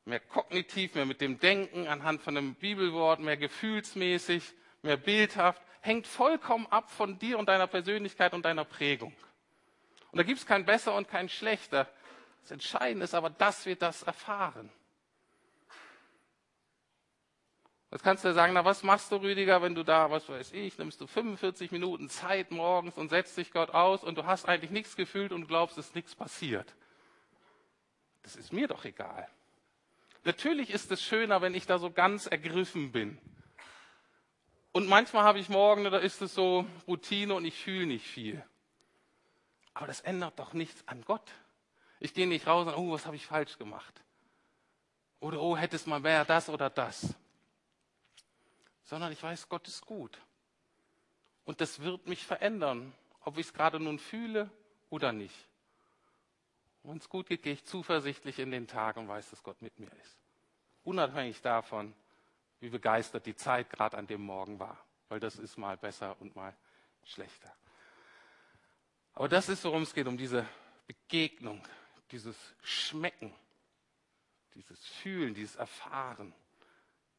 mehr 0.04 0.20
kognitiv, 0.20 0.96
mehr 0.96 1.06
mit 1.06 1.22
dem 1.22 1.40
Denken 1.40 1.86
anhand 1.86 2.20
von 2.20 2.36
einem 2.36 2.56
Bibelwort, 2.56 3.20
mehr 3.20 3.38
gefühlsmäßig, 3.38 4.52
mehr 4.82 4.96
bildhaft, 4.96 5.62
hängt 5.80 6.06
vollkommen 6.06 6.66
ab 6.68 6.90
von 6.90 7.18
dir 7.18 7.38
und 7.38 7.48
deiner 7.48 7.66
Persönlichkeit 7.66 8.34
und 8.34 8.44
deiner 8.44 8.64
Prägung. 8.64 9.14
Und 10.10 10.18
da 10.18 10.22
gibt 10.22 10.38
es 10.38 10.46
kein 10.46 10.64
besser 10.64 10.94
und 10.94 11.08
kein 11.08 11.28
schlechter. 11.28 11.88
Das 12.42 12.50
Entscheidende 12.50 13.04
ist 13.04 13.14
aber, 13.14 13.30
dass 13.30 13.66
wir 13.66 13.76
das 13.76 14.02
erfahren. 14.02 14.70
Jetzt 17.90 18.04
kannst 18.04 18.24
du 18.24 18.32
sagen, 18.32 18.54
na 18.54 18.64
was 18.64 18.82
machst 18.82 19.12
du, 19.12 19.16
Rüdiger, 19.16 19.60
wenn 19.60 19.74
du 19.74 19.84
da, 19.84 20.10
was 20.10 20.26
weiß 20.28 20.52
ich, 20.52 20.78
nimmst 20.78 21.00
du 21.00 21.06
45 21.06 21.72
Minuten 21.72 22.08
Zeit 22.08 22.50
morgens 22.50 22.96
und 22.96 23.10
setzt 23.10 23.36
dich 23.36 23.52
Gott 23.52 23.70
aus 23.70 24.02
und 24.02 24.16
du 24.16 24.24
hast 24.24 24.46
eigentlich 24.46 24.70
nichts 24.70 24.96
gefühlt 24.96 25.30
und 25.30 25.46
glaubst, 25.46 25.76
es 25.76 25.88
ist 25.88 25.94
nichts 25.94 26.14
passiert. 26.14 26.74
Das 28.22 28.34
ist 28.34 28.52
mir 28.52 28.66
doch 28.66 28.86
egal. 28.86 29.28
Natürlich 30.24 30.70
ist 30.70 30.90
es 30.90 31.02
schöner, 31.02 31.42
wenn 31.42 31.54
ich 31.54 31.66
da 31.66 31.78
so 31.78 31.90
ganz 31.90 32.26
ergriffen 32.26 32.92
bin. 32.92 33.18
Und 34.72 34.88
manchmal 34.88 35.24
habe 35.24 35.38
ich 35.38 35.50
morgen, 35.50 35.84
da 35.84 35.98
ist 35.98 36.22
es 36.22 36.34
so 36.34 36.66
Routine 36.88 37.34
und 37.34 37.44
ich 37.44 37.62
fühle 37.62 37.86
nicht 37.86 38.06
viel. 38.06 38.42
Aber 39.74 39.86
das 39.86 40.00
ändert 40.00 40.38
doch 40.38 40.54
nichts 40.54 40.86
an 40.88 41.02
Gott. 41.04 41.30
Ich 42.00 42.14
gehe 42.14 42.26
nicht 42.26 42.46
raus 42.46 42.66
und, 42.66 42.74
oh, 42.74 42.92
was 42.92 43.06
habe 43.06 43.16
ich 43.16 43.26
falsch 43.26 43.58
gemacht? 43.58 44.02
Oder, 45.20 45.40
oh, 45.40 45.56
hätte 45.56 45.76
es 45.76 45.86
mal 45.86 46.00
mehr 46.00 46.24
das 46.24 46.48
oder 46.48 46.68
das. 46.68 47.14
Sondern 48.84 49.12
ich 49.12 49.22
weiß, 49.22 49.48
Gott 49.48 49.68
ist 49.68 49.86
gut. 49.86 50.18
Und 51.44 51.60
das 51.60 51.80
wird 51.80 52.06
mich 52.08 52.26
verändern, 52.26 52.92
ob 53.24 53.38
ich 53.38 53.46
es 53.46 53.52
gerade 53.52 53.78
nun 53.78 53.98
fühle 53.98 54.50
oder 54.90 55.12
nicht. 55.12 55.36
Wenn 56.82 56.96
es 56.96 57.08
gut 57.08 57.28
geht, 57.28 57.42
gehe 57.42 57.52
ich 57.52 57.64
zuversichtlich 57.64 58.38
in 58.38 58.50
den 58.50 58.66
Tag 58.66 58.96
und 58.96 59.06
weiß, 59.06 59.30
dass 59.30 59.42
Gott 59.42 59.60
mit 59.62 59.78
mir 59.78 59.90
ist. 60.02 60.18
Unabhängig 60.82 61.40
davon, 61.40 61.94
wie 62.62 62.68
begeistert 62.68 63.26
die 63.26 63.34
Zeit 63.34 63.68
gerade 63.70 63.98
an 63.98 64.06
dem 64.06 64.22
Morgen 64.22 64.60
war, 64.60 64.78
weil 65.08 65.18
das 65.18 65.36
ist 65.36 65.58
mal 65.58 65.76
besser 65.76 66.16
und 66.20 66.36
mal 66.36 66.54
schlechter. 67.04 67.52
Aber 69.14 69.28
das 69.28 69.48
ist, 69.48 69.64
worum 69.64 69.82
es 69.82 69.92
geht, 69.92 70.06
um 70.06 70.16
diese 70.16 70.46
Begegnung, 70.86 71.60
dieses 72.12 72.36
Schmecken, 72.62 73.34
dieses 74.54 74.78
Fühlen, 74.86 75.34
dieses 75.34 75.56
Erfahren. 75.56 76.32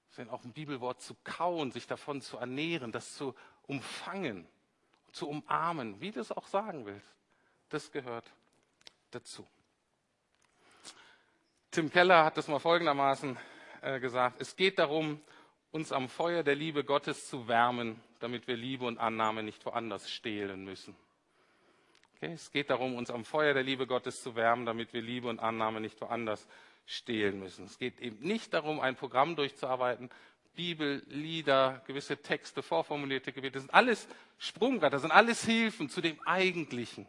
Das 0.10 0.26
ist 0.26 0.32
auch 0.32 0.46
ein 0.46 0.54
Bibelwort 0.54 1.02
zu 1.02 1.14
kauen, 1.26 1.72
sich 1.72 1.88
davon 1.88 2.22
zu 2.22 2.38
ernähren, 2.38 2.94
das 2.94 3.16
zu 3.16 3.36
umfangen, 3.68 4.48
zu 5.12 5.28
umarmen, 5.28 6.00
wie 6.00 6.12
du 6.12 6.22
es 6.22 6.32
auch 6.32 6.48
sagen 6.48 6.86
willst. 6.86 7.12
Das 7.68 7.92
gehört 7.92 8.32
dazu. 9.12 9.46
Tim 11.70 11.92
Keller 11.92 12.24
hat 12.24 12.38
das 12.38 12.48
mal 12.48 12.60
folgendermaßen 12.60 13.38
äh, 13.82 14.00
gesagt. 14.00 14.40
Es 14.40 14.56
geht 14.56 14.80
darum, 14.80 15.20
uns 15.74 15.92
am 15.92 16.08
Feuer 16.08 16.44
der 16.44 16.56
Liebe 16.56 16.84
Gottes 16.84 17.28
zu 17.28 17.48
wärmen, 17.48 18.00
damit 18.20 18.48
wir 18.48 18.56
Liebe 18.56 18.86
und 18.86 19.00
Annahme 19.00 19.42
nicht 19.42 19.66
woanders 19.66 20.10
stehlen 20.10 20.64
müssen. 20.64 20.96
Okay? 22.16 22.32
Es 22.34 22.52
geht 22.52 22.70
darum, 22.70 22.96
uns 22.96 23.10
am 23.10 23.26
Feuer 23.26 23.56
der 23.56 23.64
Liebe 23.64 23.88
Gottes 23.88 24.22
zu 24.22 24.36
wärmen, 24.36 24.68
damit 24.68 24.94
wir 24.94 25.02
Liebe 25.02 25.28
und 25.28 25.40
Annahme 25.40 25.82
nicht 25.82 26.00
woanders 26.00 26.48
stehlen 26.86 27.40
müssen. 27.40 27.66
Es 27.66 27.80
geht 27.80 28.00
eben 28.00 28.20
nicht 28.20 28.54
darum, 28.54 28.80
ein 28.80 28.96
Programm 28.96 29.36
durchzuarbeiten, 29.36 30.12
Bibel, 30.56 31.02
Lieder, 31.08 31.82
gewisse 31.88 32.18
Texte, 32.18 32.62
vorformulierte 32.62 33.34
Gebete, 33.34 33.54
das 33.54 33.64
sind 33.64 33.74
alles 33.74 34.08
Sprungbrett, 34.38 34.94
das 34.94 35.02
sind 35.02 35.12
alles 35.12 35.44
Hilfen 35.44 35.90
zu 35.90 36.02
dem 36.02 36.22
Eigentlichen, 36.28 37.08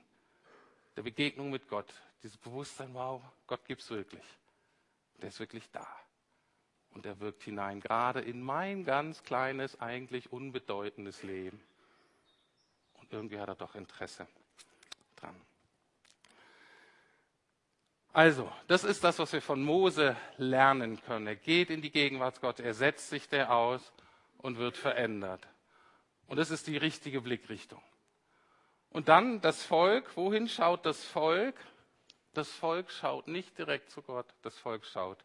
der 0.96 1.02
Begegnung 1.02 1.50
mit 1.50 1.68
Gott. 1.68 1.92
Dieses 2.22 2.38
Bewusstsein, 2.38 2.94
wow, 2.94 3.20
Gott 3.46 3.66
gibt 3.66 3.82
es 3.82 3.90
wirklich. 3.90 4.24
Der 5.20 5.28
ist 5.28 5.38
wirklich 5.38 5.70
da. 5.70 5.86
Und 6.94 7.06
er 7.06 7.18
wirkt 7.18 7.42
hinein, 7.42 7.80
gerade 7.80 8.20
in 8.20 8.40
mein 8.40 8.84
ganz 8.84 9.22
kleines, 9.24 9.80
eigentlich 9.80 10.32
unbedeutendes 10.32 11.22
Leben. 11.24 11.60
Und 13.00 13.12
irgendwie 13.12 13.38
hat 13.38 13.48
er 13.48 13.56
doch 13.56 13.74
Interesse 13.74 14.26
dran. 15.16 15.34
Also, 18.12 18.50
das 18.68 18.84
ist 18.84 19.02
das, 19.02 19.18
was 19.18 19.32
wir 19.32 19.42
von 19.42 19.62
Mose 19.64 20.16
lernen 20.36 21.02
können. 21.02 21.26
Er 21.26 21.34
geht 21.34 21.68
in 21.68 21.82
die 21.82 21.90
Gegenwart 21.90 22.40
Gottes, 22.40 22.64
er 22.64 22.74
setzt 22.74 23.10
sich 23.10 23.28
der 23.28 23.52
aus 23.52 23.92
und 24.38 24.58
wird 24.58 24.76
verändert. 24.76 25.44
Und 26.28 26.36
das 26.36 26.52
ist 26.52 26.68
die 26.68 26.76
richtige 26.76 27.20
Blickrichtung. 27.20 27.82
Und 28.90 29.08
dann 29.08 29.40
das 29.40 29.64
Volk, 29.64 30.16
wohin 30.16 30.48
schaut 30.48 30.86
das 30.86 31.04
Volk? 31.04 31.56
Das 32.34 32.48
Volk 32.50 32.92
schaut 32.92 33.26
nicht 33.26 33.58
direkt 33.58 33.90
zu 33.90 34.00
Gott, 34.00 34.26
das 34.42 34.56
Volk 34.58 34.86
schaut 34.86 35.18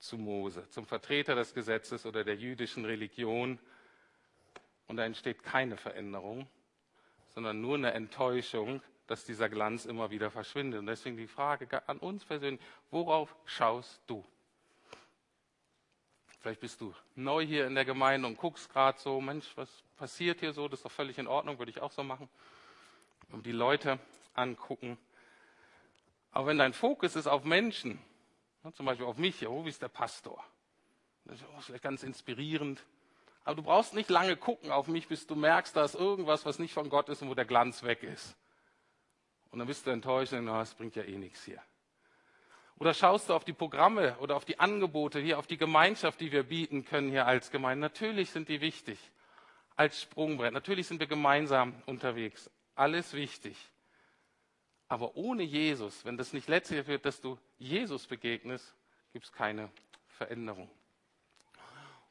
zu 0.00 0.16
Mose, 0.18 0.68
zum 0.70 0.86
Vertreter 0.86 1.34
des 1.34 1.54
Gesetzes 1.54 2.06
oder 2.06 2.24
der 2.24 2.36
jüdischen 2.36 2.84
Religion. 2.84 3.58
Und 4.88 4.96
da 4.96 5.04
entsteht 5.04 5.44
keine 5.44 5.76
Veränderung, 5.76 6.48
sondern 7.28 7.60
nur 7.60 7.76
eine 7.76 7.92
Enttäuschung, 7.92 8.82
dass 9.06 9.24
dieser 9.24 9.48
Glanz 9.48 9.84
immer 9.84 10.10
wieder 10.10 10.30
verschwindet. 10.30 10.80
Und 10.80 10.86
deswegen 10.86 11.16
die 11.16 11.26
Frage 11.26 11.86
an 11.88 11.98
uns 11.98 12.24
persönlich, 12.24 12.60
worauf 12.90 13.36
schaust 13.44 14.00
du? 14.06 14.24
Vielleicht 16.40 16.60
bist 16.60 16.80
du 16.80 16.94
neu 17.14 17.44
hier 17.44 17.66
in 17.66 17.74
der 17.74 17.84
Gemeinde 17.84 18.26
und 18.26 18.38
guckst 18.38 18.72
gerade 18.72 18.98
so, 18.98 19.20
Mensch, 19.20 19.46
was 19.56 19.84
passiert 19.96 20.40
hier 20.40 20.54
so? 20.54 20.66
Das 20.68 20.78
ist 20.78 20.84
doch 20.84 20.90
völlig 20.90 21.18
in 21.18 21.26
Ordnung, 21.26 21.58
würde 21.58 21.70
ich 21.70 21.82
auch 21.82 21.92
so 21.92 22.02
machen. 22.02 22.30
Und 23.30 23.44
die 23.44 23.52
Leute 23.52 23.98
angucken. 24.32 24.96
Aber 26.32 26.46
wenn 26.46 26.58
dein 26.58 26.72
Fokus 26.72 27.14
ist 27.14 27.26
auf 27.26 27.44
Menschen, 27.44 28.00
zum 28.74 28.86
Beispiel 28.86 29.06
auf 29.06 29.16
mich, 29.16 29.46
oh, 29.46 29.64
wie 29.64 29.70
ist 29.70 29.82
der 29.82 29.88
Pastor? 29.88 30.44
Das 31.24 31.40
ist 31.40 31.46
vielleicht 31.62 31.82
ganz 31.82 32.02
inspirierend. 32.02 32.84
Aber 33.44 33.56
du 33.56 33.62
brauchst 33.62 33.94
nicht 33.94 34.10
lange 34.10 34.36
gucken 34.36 34.70
auf 34.70 34.86
mich, 34.86 35.08
bis 35.08 35.26
du 35.26 35.34
merkst, 35.34 35.74
da 35.74 35.84
ist 35.84 35.94
irgendwas, 35.94 36.44
was 36.44 36.58
nicht 36.58 36.74
von 36.74 36.88
Gott 36.90 37.08
ist 37.08 37.22
und 37.22 37.30
wo 37.30 37.34
der 37.34 37.46
Glanz 37.46 37.82
weg 37.82 38.02
ist. 38.02 38.36
Und 39.50 39.58
dann 39.58 39.66
bist 39.66 39.86
du 39.86 39.90
enttäuscht 39.90 40.32
und 40.32 40.46
das 40.46 40.74
bringt 40.74 40.94
ja 40.96 41.02
eh 41.02 41.16
nichts 41.16 41.44
hier. 41.44 41.60
Oder 42.78 42.94
schaust 42.94 43.28
du 43.28 43.34
auf 43.34 43.44
die 43.44 43.52
Programme 43.52 44.16
oder 44.20 44.36
auf 44.36 44.44
die 44.44 44.58
Angebote 44.58 45.20
hier, 45.20 45.38
auf 45.38 45.46
die 45.46 45.58
Gemeinschaft, 45.58 46.20
die 46.20 46.32
wir 46.32 46.44
bieten 46.44 46.84
können 46.84 47.10
hier 47.10 47.26
als 47.26 47.50
Gemeinde. 47.50 47.80
Natürlich 47.80 48.30
sind 48.30 48.48
die 48.48 48.60
wichtig 48.60 48.98
als 49.76 50.00
Sprungbrett. 50.00 50.52
Natürlich 50.52 50.86
sind 50.86 51.00
wir 51.00 51.06
gemeinsam 51.06 51.74
unterwegs. 51.86 52.50
Alles 52.74 53.12
wichtig. 53.12 53.56
Aber 54.90 55.16
ohne 55.16 55.44
Jesus, 55.44 56.04
wenn 56.04 56.16
das 56.16 56.32
nicht 56.32 56.48
letztlich 56.48 56.84
wird, 56.88 57.06
dass 57.06 57.20
du 57.20 57.38
Jesus 57.58 58.08
begegnest, 58.08 58.74
gibt 59.12 59.24
es 59.24 59.32
keine 59.32 59.70
Veränderung. 60.08 60.68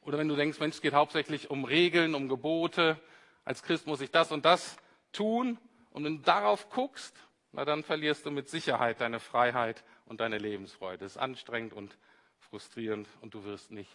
Oder 0.00 0.16
wenn 0.16 0.28
du 0.28 0.34
denkst, 0.34 0.58
Mensch, 0.58 0.76
es 0.76 0.80
geht 0.80 0.94
hauptsächlich 0.94 1.50
um 1.50 1.66
Regeln, 1.66 2.14
um 2.14 2.26
Gebote. 2.26 2.98
Als 3.44 3.62
Christ 3.62 3.86
muss 3.86 4.00
ich 4.00 4.10
das 4.10 4.32
und 4.32 4.46
das 4.46 4.78
tun. 5.12 5.58
Und 5.90 6.04
wenn 6.04 6.16
du 6.16 6.22
darauf 6.22 6.70
guckst, 6.70 7.14
na 7.52 7.66
dann 7.66 7.84
verlierst 7.84 8.24
du 8.24 8.30
mit 8.30 8.48
Sicherheit 8.48 9.02
deine 9.02 9.20
Freiheit 9.20 9.84
und 10.06 10.20
deine 10.20 10.38
Lebensfreude. 10.38 11.04
Es 11.04 11.16
ist 11.16 11.18
anstrengend 11.18 11.74
und 11.74 11.98
frustrierend 12.38 13.08
und 13.20 13.34
du 13.34 13.44
wirst 13.44 13.72
nicht 13.72 13.94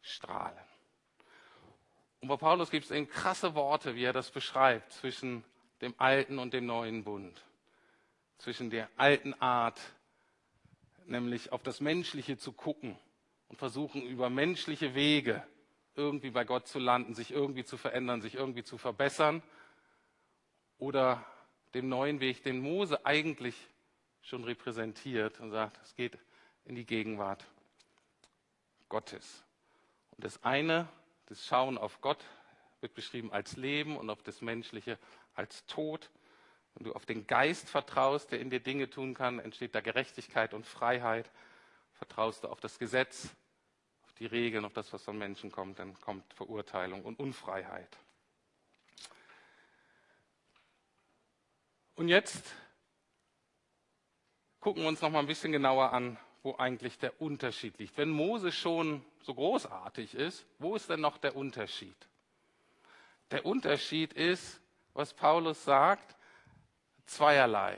strahlen. 0.00 0.56
Und 2.22 2.28
bei 2.28 2.36
Paulus 2.38 2.70
gibt 2.70 2.86
es 2.86 2.92
eben 2.92 3.10
krasse 3.10 3.54
Worte, 3.54 3.94
wie 3.94 4.04
er 4.04 4.14
das 4.14 4.30
beschreibt, 4.30 4.90
zwischen 4.90 5.44
dem 5.82 5.94
alten 5.98 6.38
und 6.38 6.54
dem 6.54 6.64
neuen 6.64 7.04
Bund 7.04 7.44
zwischen 8.40 8.70
der 8.70 8.88
alten 8.96 9.34
Art, 9.34 9.80
nämlich 11.06 11.52
auf 11.52 11.62
das 11.62 11.80
Menschliche 11.80 12.38
zu 12.38 12.52
gucken 12.52 12.98
und 13.48 13.56
versuchen 13.56 14.02
über 14.02 14.30
menschliche 14.30 14.94
Wege 14.94 15.42
irgendwie 15.94 16.30
bei 16.30 16.44
Gott 16.44 16.66
zu 16.66 16.78
landen, 16.78 17.14
sich 17.14 17.30
irgendwie 17.30 17.64
zu 17.64 17.76
verändern, 17.76 18.22
sich 18.22 18.34
irgendwie 18.34 18.64
zu 18.64 18.78
verbessern, 18.78 19.42
oder 20.80 21.24
dem 21.74 21.88
neuen 21.88 22.20
Weg, 22.20 22.42
den 22.42 22.60
Mose 22.60 23.04
eigentlich 23.06 23.54
schon 24.22 24.44
repräsentiert 24.44 25.38
und 25.40 25.50
sagt, 25.50 25.78
es 25.84 25.94
geht 25.94 26.18
in 26.64 26.74
die 26.74 26.86
Gegenwart 26.86 27.44
Gottes. 28.88 29.44
Und 30.16 30.24
das 30.24 30.42
eine, 30.42 30.88
das 31.26 31.46
Schauen 31.46 31.78
auf 31.78 32.00
Gott, 32.00 32.24
wird 32.80 32.94
beschrieben 32.94 33.30
als 33.30 33.56
Leben 33.56 33.96
und 33.96 34.10
auf 34.10 34.22
das 34.22 34.40
Menschliche 34.40 34.98
als 35.34 35.64
Tod. 35.66 36.10
Wenn 36.74 36.84
du 36.84 36.92
auf 36.94 37.06
den 37.06 37.26
Geist 37.26 37.68
vertraust, 37.68 38.32
der 38.32 38.40
in 38.40 38.50
dir 38.50 38.60
Dinge 38.60 38.88
tun 38.88 39.14
kann, 39.14 39.38
entsteht 39.38 39.74
da 39.74 39.80
Gerechtigkeit 39.80 40.54
und 40.54 40.66
Freiheit. 40.66 41.30
Vertraust 41.94 42.44
du 42.44 42.48
auf 42.48 42.60
das 42.60 42.78
Gesetz, 42.78 43.28
auf 44.04 44.12
die 44.14 44.26
Regeln, 44.26 44.64
auf 44.64 44.72
das, 44.72 44.92
was 44.92 45.02
von 45.02 45.18
Menschen 45.18 45.50
kommt, 45.50 45.78
dann 45.78 45.98
kommt 46.00 46.32
Verurteilung 46.34 47.04
und 47.04 47.18
Unfreiheit. 47.18 47.98
Und 51.96 52.08
jetzt 52.08 52.54
gucken 54.60 54.82
wir 54.82 54.88
uns 54.88 55.02
noch 55.02 55.10
mal 55.10 55.18
ein 55.18 55.26
bisschen 55.26 55.52
genauer 55.52 55.92
an, 55.92 56.16
wo 56.42 56.56
eigentlich 56.56 56.98
der 56.98 57.20
Unterschied 57.20 57.78
liegt. 57.78 57.98
Wenn 57.98 58.08
Mose 58.08 58.52
schon 58.52 59.04
so 59.22 59.34
großartig 59.34 60.14
ist, 60.14 60.46
wo 60.58 60.76
ist 60.76 60.88
denn 60.88 61.00
noch 61.00 61.18
der 61.18 61.36
Unterschied? 61.36 61.96
Der 63.30 63.44
Unterschied 63.44 64.12
ist, 64.12 64.60
was 64.94 65.12
Paulus 65.12 65.64
sagt, 65.64 66.16
zweierlei. 67.10 67.76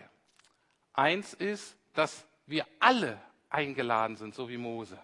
Eins 0.93 1.35
ist, 1.35 1.77
dass 1.95 2.27
wir 2.47 2.67
alle 2.81 3.21
eingeladen 3.49 4.17
sind, 4.17 4.35
so 4.35 4.49
wie 4.49 4.57
Mose. 4.57 4.99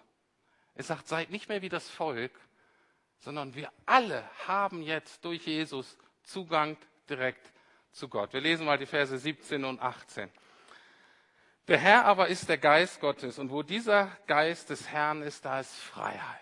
Er 0.75 0.83
sagt, 0.83 1.07
seid 1.07 1.29
nicht 1.29 1.49
mehr 1.49 1.61
wie 1.61 1.69
das 1.69 1.89
Volk, 1.89 2.31
sondern 3.19 3.53
wir 3.55 3.71
alle 3.85 4.23
haben 4.47 4.81
jetzt 4.81 5.25
durch 5.25 5.45
Jesus 5.45 5.97
Zugang 6.23 6.77
direkt 7.09 7.51
zu 7.91 8.07
Gott. 8.07 8.33
Wir 8.33 8.41
lesen 8.41 8.65
mal 8.65 8.77
die 8.77 8.85
Verse 8.85 9.17
17 9.17 9.65
und 9.65 9.81
18. 9.81 10.29
Der 11.67 11.77
Herr 11.77 12.05
aber 12.05 12.27
ist 12.27 12.49
der 12.49 12.57
Geist 12.57 12.99
Gottes 12.99 13.39
und 13.39 13.51
wo 13.51 13.61
dieser 13.61 14.07
Geist 14.25 14.69
des 14.69 14.87
Herrn 14.87 15.21
ist, 15.21 15.45
da 15.45 15.59
ist 15.59 15.75
Freiheit. 15.75 16.39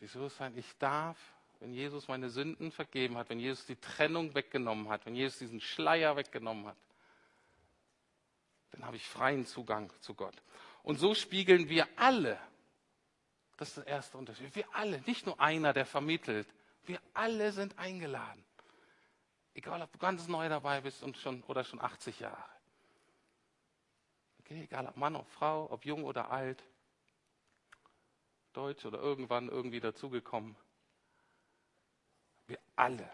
Jesus 0.00 0.36
sagt, 0.36 0.56
ich 0.56 0.76
darf, 0.78 1.18
wenn 1.62 1.72
Jesus 1.74 2.08
meine 2.08 2.28
Sünden 2.28 2.72
vergeben 2.72 3.16
hat, 3.16 3.30
wenn 3.30 3.38
Jesus 3.38 3.64
die 3.66 3.76
Trennung 3.76 4.34
weggenommen 4.34 4.88
hat, 4.88 5.06
wenn 5.06 5.14
Jesus 5.14 5.38
diesen 5.38 5.60
Schleier 5.60 6.16
weggenommen 6.16 6.66
hat, 6.66 6.76
dann 8.72 8.84
habe 8.84 8.96
ich 8.96 9.06
freien 9.06 9.46
Zugang 9.46 9.92
zu 10.00 10.14
Gott. 10.14 10.34
Und 10.82 10.98
so 10.98 11.14
spiegeln 11.14 11.68
wir 11.68 11.86
alle, 11.94 12.36
das 13.58 13.68
ist 13.68 13.76
der 13.76 13.86
erste 13.86 14.18
Unterschied, 14.18 14.52
wir 14.56 14.64
alle, 14.74 15.02
nicht 15.02 15.24
nur 15.24 15.38
einer, 15.38 15.72
der 15.72 15.86
vermittelt, 15.86 16.48
wir 16.84 17.00
alle 17.14 17.52
sind 17.52 17.78
eingeladen. 17.78 18.44
Egal, 19.54 19.82
ob 19.82 19.92
du 19.92 19.98
ganz 19.98 20.26
neu 20.26 20.48
dabei 20.48 20.80
bist 20.80 21.04
und 21.04 21.16
schon, 21.16 21.44
oder 21.44 21.62
schon 21.62 21.80
80 21.80 22.18
Jahre. 22.18 22.44
Okay, 24.40 24.64
egal, 24.64 24.88
ob 24.88 24.96
Mann, 24.96 25.14
ob 25.14 25.28
Frau, 25.28 25.70
ob 25.70 25.84
jung 25.84 26.02
oder 26.02 26.32
alt, 26.32 26.60
Deutsch 28.52 28.84
oder 28.84 28.98
irgendwann 28.98 29.48
irgendwie 29.48 29.78
dazugekommen. 29.78 30.56
Wir 32.52 32.58
alle 32.76 33.08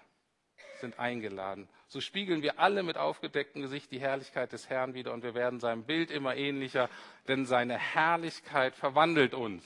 sind 0.81 0.99
eingeladen. 0.99 1.69
So 1.87 2.01
spiegeln 2.01 2.43
wir 2.43 2.59
alle 2.59 2.83
mit 2.83 2.99
aufgedecktem 2.99 3.63
Gesicht 3.63 3.93
die 3.93 4.01
Herrlichkeit 4.01 4.53
des 4.53 4.69
Herrn 4.69 4.95
wieder 4.95 5.13
und 5.13 5.23
wir 5.23 5.35
werden 5.35 5.61
seinem 5.61 5.85
Bild 5.85 6.11
immer 6.11 6.35
ähnlicher, 6.35 6.91
denn 7.29 7.47
seine 7.47 7.79
Herrlichkeit 7.79 8.75
verwandelt 8.75 9.35
uns. 9.35 9.63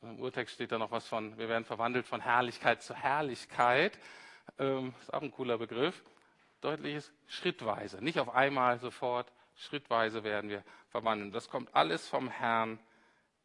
Im 0.00 0.18
Urtext 0.18 0.54
steht 0.54 0.72
da 0.72 0.78
noch 0.78 0.90
was 0.92 1.06
von, 1.06 1.36
wir 1.36 1.50
werden 1.50 1.66
verwandelt 1.66 2.06
von 2.06 2.22
Herrlichkeit 2.22 2.82
zu 2.82 2.94
Herrlichkeit. 2.94 3.98
Ähm, 4.58 4.94
ist 5.02 5.12
auch 5.12 5.20
ein 5.20 5.30
cooler 5.30 5.58
Begriff. 5.58 6.02
Deutliches 6.62 7.12
schrittweise, 7.26 8.02
nicht 8.02 8.18
auf 8.18 8.34
einmal 8.34 8.78
sofort, 8.78 9.30
schrittweise 9.56 10.24
werden 10.24 10.48
wir 10.48 10.64
verwandeln. 10.88 11.32
Das 11.32 11.50
kommt 11.50 11.74
alles 11.74 12.08
vom 12.08 12.30
Herrn, 12.30 12.78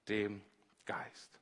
dem 0.08 0.42
Geist. 0.86 1.42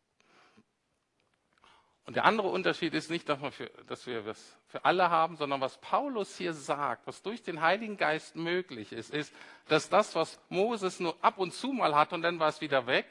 Und 2.05 2.17
der 2.17 2.25
andere 2.25 2.49
Unterschied 2.49 2.93
ist 2.93 3.09
nicht, 3.09 3.29
dass 3.29 3.41
wir, 3.41 3.51
für, 3.51 3.71
dass 3.87 4.05
wir 4.05 4.23
das 4.23 4.57
für 4.67 4.83
alle 4.83 5.09
haben, 5.09 5.37
sondern 5.37 5.61
was 5.61 5.79
Paulus 5.79 6.35
hier 6.37 6.53
sagt, 6.53 7.07
was 7.07 7.21
durch 7.21 7.43
den 7.43 7.61
Heiligen 7.61 7.95
Geist 7.95 8.35
möglich 8.35 8.91
ist, 8.91 9.09
ist, 9.09 9.33
dass 9.69 9.89
das, 9.89 10.13
was 10.13 10.39
Moses 10.49 10.99
nur 10.99 11.15
ab 11.23 11.37
und 11.37 11.53
zu 11.53 11.71
mal 11.71 11.95
hat 11.95 12.11
und 12.11 12.21
dann 12.21 12.39
war 12.39 12.49
es 12.49 12.59
wieder 12.59 12.87
weg, 12.87 13.05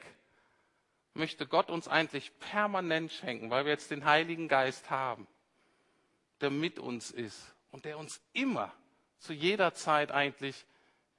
möchte 1.15 1.47
Gott 1.47 1.71
uns 1.71 1.87
eigentlich 1.87 2.37
permanent 2.39 3.11
schenken, 3.11 3.49
weil 3.49 3.65
wir 3.65 3.71
jetzt 3.71 3.89
den 3.89 4.05
Heiligen 4.05 4.47
Geist 4.47 4.91
haben, 4.91 5.27
der 6.41 6.51
mit 6.51 6.77
uns 6.77 7.09
ist 7.09 7.55
und 7.71 7.85
der 7.85 7.97
uns 7.97 8.21
immer, 8.33 8.71
zu 9.17 9.33
jeder 9.33 9.73
Zeit 9.73 10.11
eigentlich 10.11 10.65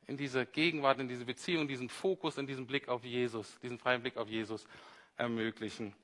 in 0.07 0.17
diese 0.17 0.47
Gegenwart, 0.47 1.01
in 1.01 1.09
diese 1.09 1.25
Beziehung, 1.25 1.67
diesen 1.67 1.89
Fokus, 1.89 2.39
in 2.39 2.47
diesen 2.47 2.67
Blick 2.67 2.89
auf 2.89 3.03
Jesus, 3.03 3.59
diesen 3.61 3.79
freien 3.79 4.03
Blick 4.03 4.17
auf 4.17 4.29
Jesus 4.29 4.65
ermöglichen 5.17 5.95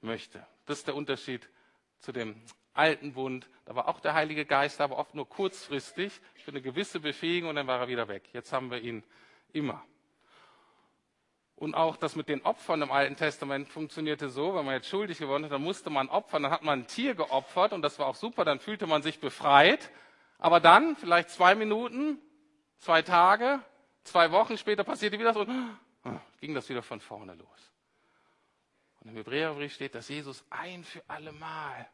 möchte. 0.00 0.46
Das 0.66 0.78
ist 0.78 0.86
der 0.86 0.94
Unterschied 0.94 1.48
zu 2.00 2.12
dem 2.12 2.40
alten 2.74 3.12
Bund. 3.14 3.48
Da 3.64 3.74
war 3.74 3.88
auch 3.88 4.00
der 4.00 4.14
Heilige 4.14 4.44
Geist, 4.44 4.80
aber 4.80 4.98
oft 4.98 5.14
nur 5.14 5.28
kurzfristig 5.28 6.20
für 6.44 6.52
eine 6.52 6.62
gewisse 6.62 7.00
Befähigung 7.00 7.50
und 7.50 7.56
dann 7.56 7.66
war 7.66 7.80
er 7.80 7.88
wieder 7.88 8.08
weg. 8.08 8.28
Jetzt 8.32 8.52
haben 8.52 8.70
wir 8.70 8.80
ihn 8.80 9.02
immer. 9.52 9.84
Und 11.56 11.74
auch 11.74 11.96
das 11.96 12.14
mit 12.14 12.28
den 12.28 12.42
Opfern 12.42 12.82
im 12.82 12.92
Alten 12.92 13.16
Testament 13.16 13.68
funktionierte 13.68 14.28
so, 14.28 14.54
wenn 14.54 14.64
man 14.64 14.74
jetzt 14.74 14.88
schuldig 14.88 15.18
geworden 15.18 15.42
ist, 15.42 15.50
dann 15.50 15.62
musste 15.62 15.90
man 15.90 16.08
opfern, 16.08 16.44
dann 16.44 16.52
hat 16.52 16.62
man 16.62 16.80
ein 16.80 16.86
Tier 16.86 17.16
geopfert 17.16 17.72
und 17.72 17.82
das 17.82 17.98
war 17.98 18.06
auch 18.06 18.14
super, 18.14 18.44
dann 18.44 18.60
fühlte 18.60 18.86
man 18.86 19.02
sich 19.02 19.18
befreit. 19.18 19.90
Aber 20.38 20.60
dann, 20.60 20.94
vielleicht 20.94 21.30
zwei 21.30 21.56
Minuten, 21.56 22.20
zwei 22.78 23.02
Tage, 23.02 23.60
zwei 24.04 24.30
Wochen 24.30 24.56
später 24.56 24.84
passierte 24.84 25.18
wieder 25.18 25.34
so, 25.34 25.44
ging 26.40 26.54
das 26.54 26.68
wieder 26.68 26.82
von 26.82 27.00
vorne 27.00 27.34
los. 27.34 27.72
Und 29.00 29.10
im 29.10 29.16
Hebräerbrief 29.16 29.74
steht, 29.74 29.94
dass 29.94 30.08
Jesus 30.08 30.44
ein 30.50 30.84
für 30.84 31.02
alle 31.08 31.32
Mal 31.32 31.88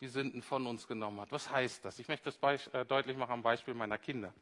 die 0.00 0.08
Sünden 0.08 0.42
von 0.42 0.66
uns 0.66 0.86
genommen 0.86 1.20
hat. 1.20 1.30
Was 1.32 1.50
heißt 1.50 1.84
das? 1.84 1.98
Ich 1.98 2.08
möchte 2.08 2.32
das 2.32 2.66
äh, 2.68 2.86
deutlich 2.86 3.16
machen 3.16 3.32
am 3.32 3.42
Beispiel 3.42 3.74
meiner 3.74 3.98
Kinder. 3.98 4.32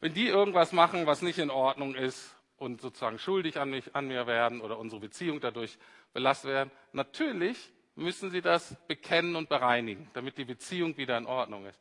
Wenn 0.00 0.14
die 0.14 0.28
irgendwas 0.28 0.72
machen, 0.72 1.06
was 1.06 1.20
nicht 1.20 1.38
in 1.38 1.50
Ordnung 1.50 1.94
ist 1.94 2.34
und 2.56 2.80
sozusagen 2.80 3.18
schuldig 3.18 3.58
an, 3.58 3.70
mich, 3.70 3.94
an 3.94 4.06
mir 4.06 4.26
werden 4.26 4.60
oder 4.60 4.78
unsere 4.78 5.00
Beziehung 5.00 5.40
dadurch 5.40 5.76
belastet 6.12 6.50
werden, 6.50 6.70
natürlich 6.92 7.72
müssen 7.96 8.30
sie 8.30 8.40
das 8.40 8.76
bekennen 8.86 9.36
und 9.36 9.48
bereinigen, 9.48 10.08
damit 10.14 10.38
die 10.38 10.44
Beziehung 10.44 10.96
wieder 10.96 11.18
in 11.18 11.26
Ordnung 11.26 11.66
ist. 11.66 11.78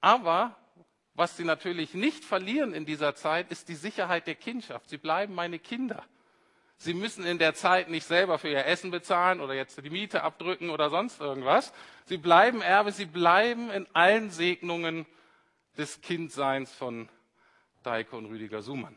Aber 0.00 0.56
was 1.14 1.36
sie 1.36 1.44
natürlich 1.44 1.94
nicht 1.94 2.24
verlieren 2.24 2.74
in 2.74 2.84
dieser 2.84 3.14
Zeit, 3.14 3.50
ist 3.50 3.68
die 3.68 3.76
Sicherheit 3.76 4.26
der 4.26 4.34
Kindschaft. 4.34 4.90
Sie 4.90 4.98
bleiben 4.98 5.34
meine 5.34 5.58
Kinder. 5.58 6.04
Sie 6.76 6.94
müssen 6.94 7.24
in 7.24 7.38
der 7.38 7.54
Zeit 7.54 7.88
nicht 7.88 8.06
selber 8.06 8.38
für 8.38 8.48
ihr 8.48 8.66
Essen 8.66 8.90
bezahlen 8.90 9.40
oder 9.40 9.54
jetzt 9.54 9.82
die 9.82 9.90
Miete 9.90 10.22
abdrücken 10.22 10.70
oder 10.70 10.90
sonst 10.90 11.20
irgendwas. 11.20 11.72
Sie 12.04 12.18
bleiben 12.18 12.62
Erbe, 12.62 12.92
sie 12.92 13.06
bleiben 13.06 13.70
in 13.70 13.86
allen 13.94 14.30
Segnungen 14.30 15.06
des 15.78 16.00
Kindseins 16.00 16.72
von 16.72 17.08
Deike 17.82 18.16
und 18.16 18.26
Rüdiger 18.26 18.62
Sumann. 18.62 18.96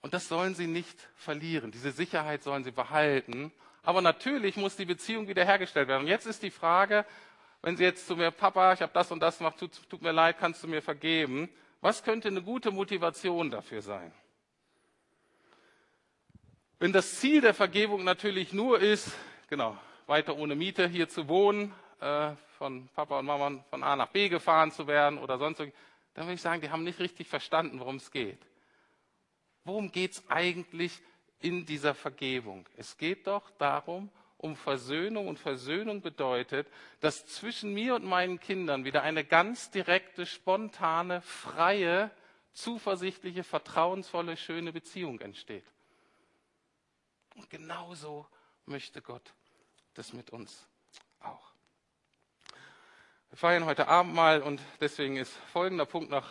Und 0.00 0.14
das 0.14 0.28
sollen 0.28 0.54
sie 0.54 0.66
nicht 0.66 0.98
verlieren. 1.16 1.70
Diese 1.70 1.90
Sicherheit 1.90 2.42
sollen 2.42 2.64
sie 2.64 2.70
behalten. 2.70 3.52
Aber 3.82 4.00
natürlich 4.00 4.56
muss 4.56 4.76
die 4.76 4.84
Beziehung 4.84 5.28
wiederhergestellt 5.28 5.88
werden. 5.88 6.02
Und 6.02 6.08
jetzt 6.08 6.26
ist 6.26 6.42
die 6.42 6.50
Frage, 6.50 7.04
wenn 7.62 7.76
Sie 7.76 7.84
jetzt 7.84 8.06
zu 8.06 8.16
mir, 8.16 8.30
Papa, 8.30 8.72
ich 8.72 8.82
habe 8.82 8.92
das 8.92 9.10
und 9.10 9.20
das 9.20 9.38
gemacht, 9.38 9.58
tut, 9.58 9.72
tut 9.88 10.02
mir 10.02 10.12
leid, 10.12 10.38
kannst 10.38 10.62
du 10.62 10.68
mir 10.68 10.82
vergeben? 10.82 11.48
Was 11.80 12.02
könnte 12.02 12.28
eine 12.28 12.42
gute 12.42 12.70
Motivation 12.70 13.50
dafür 13.50 13.82
sein? 13.82 14.12
Wenn 16.80 16.92
das 16.92 17.18
Ziel 17.18 17.40
der 17.40 17.54
Vergebung 17.54 18.04
natürlich 18.04 18.52
nur 18.52 18.78
ist, 18.78 19.10
genau, 19.48 19.76
weiter 20.06 20.36
ohne 20.36 20.54
Miete 20.54 20.86
hier 20.86 21.08
zu 21.08 21.26
wohnen, 21.26 21.74
äh, 22.00 22.30
von 22.56 22.88
Papa 22.94 23.18
und 23.18 23.26
Mama 23.26 23.64
von 23.68 23.82
A 23.82 23.96
nach 23.96 24.10
B 24.10 24.28
gefahren 24.28 24.70
zu 24.70 24.86
werden 24.86 25.18
oder 25.18 25.38
sonst 25.38 25.58
irgendwie, 25.58 25.76
dann 26.14 26.26
würde 26.26 26.34
ich 26.34 26.40
sagen, 26.40 26.60
die 26.60 26.70
haben 26.70 26.84
nicht 26.84 27.00
richtig 27.00 27.26
verstanden, 27.26 27.80
worum 27.80 27.96
es 27.96 28.12
geht. 28.12 28.38
Worum 29.64 29.90
geht 29.90 30.12
es 30.12 30.30
eigentlich 30.30 31.00
in 31.40 31.66
dieser 31.66 31.94
Vergebung? 31.94 32.64
Es 32.76 32.96
geht 32.96 33.26
doch 33.26 33.50
darum, 33.58 34.08
um 34.36 34.54
Versöhnung 34.54 35.26
und 35.26 35.40
Versöhnung 35.40 36.00
bedeutet, 36.00 36.68
dass 37.00 37.26
zwischen 37.26 37.74
mir 37.74 37.96
und 37.96 38.04
meinen 38.04 38.38
Kindern 38.38 38.84
wieder 38.84 39.02
eine 39.02 39.24
ganz 39.24 39.72
direkte, 39.72 40.26
spontane, 40.26 41.22
freie, 41.22 42.12
zuversichtliche, 42.52 43.42
vertrauensvolle, 43.42 44.36
schöne 44.36 44.72
Beziehung 44.72 45.20
entsteht. 45.20 45.64
Und 47.38 47.48
genauso 47.50 48.26
möchte 48.66 49.00
Gott 49.00 49.32
das 49.94 50.12
mit 50.12 50.30
uns 50.30 50.66
auch. 51.20 51.52
Wir 53.30 53.38
feiern 53.38 53.64
heute 53.64 53.88
Abend 53.88 54.14
mal 54.14 54.42
und 54.42 54.60
deswegen 54.80 55.16
ist 55.16 55.32
folgender 55.52 55.86
Punkt 55.86 56.10
noch 56.10 56.28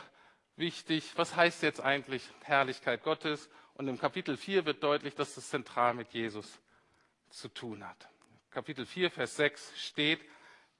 wichtig. 0.58 1.14
Was 1.16 1.36
heißt 1.36 1.64
jetzt 1.64 1.80
eigentlich 1.80 2.30
Herrlichkeit 2.44 3.04
Gottes? 3.04 3.50
Und 3.76 3.88
im 3.88 3.98
Kapitel 3.98 4.36
4 4.36 4.66
wird 4.66 4.84
deutlich, 4.84 5.16
dass 5.16 5.36
das 5.36 5.50
zentral 5.50 5.94
mit 5.94 6.10
Jesus 6.12 6.60
zu 7.30 7.48
tun 7.48 7.88
hat. 7.88 8.10
Kapitel 8.52 8.86
4, 8.86 9.10
Vers 9.10 9.38
6 9.38 9.80
steht, 9.80 10.20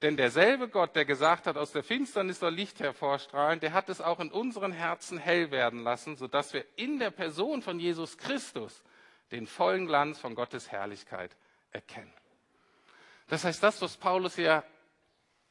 denn 0.02 0.16
derselbe 0.16 0.68
Gott, 0.68 0.94
der 0.94 1.06
gesagt 1.06 1.46
hat, 1.46 1.56
aus 1.56 1.72
der 1.72 1.82
Finsternis 1.82 2.40
soll 2.40 2.54
Licht 2.54 2.80
hervorstrahlen, 2.80 3.60
der 3.60 3.72
hat 3.72 3.88
es 3.88 4.00
auch 4.00 4.20
in 4.20 4.30
unseren 4.30 4.72
Herzen 4.72 5.16
hell 5.16 5.50
werden 5.50 5.82
lassen, 5.82 6.16
sodass 6.16 6.52
wir 6.52 6.64
in 6.76 6.98
der 6.98 7.10
Person 7.10 7.62
von 7.62 7.80
Jesus 7.80 8.18
Christus 8.18 8.82
den 9.30 9.46
vollen 9.46 9.86
Glanz 9.86 10.18
von 10.18 10.34
Gottes 10.34 10.70
Herrlichkeit 10.70 11.36
erkennen. 11.70 12.12
Das 13.28 13.44
heißt, 13.44 13.62
das, 13.62 13.80
was 13.82 13.96
Paulus 13.96 14.36
hier 14.36 14.64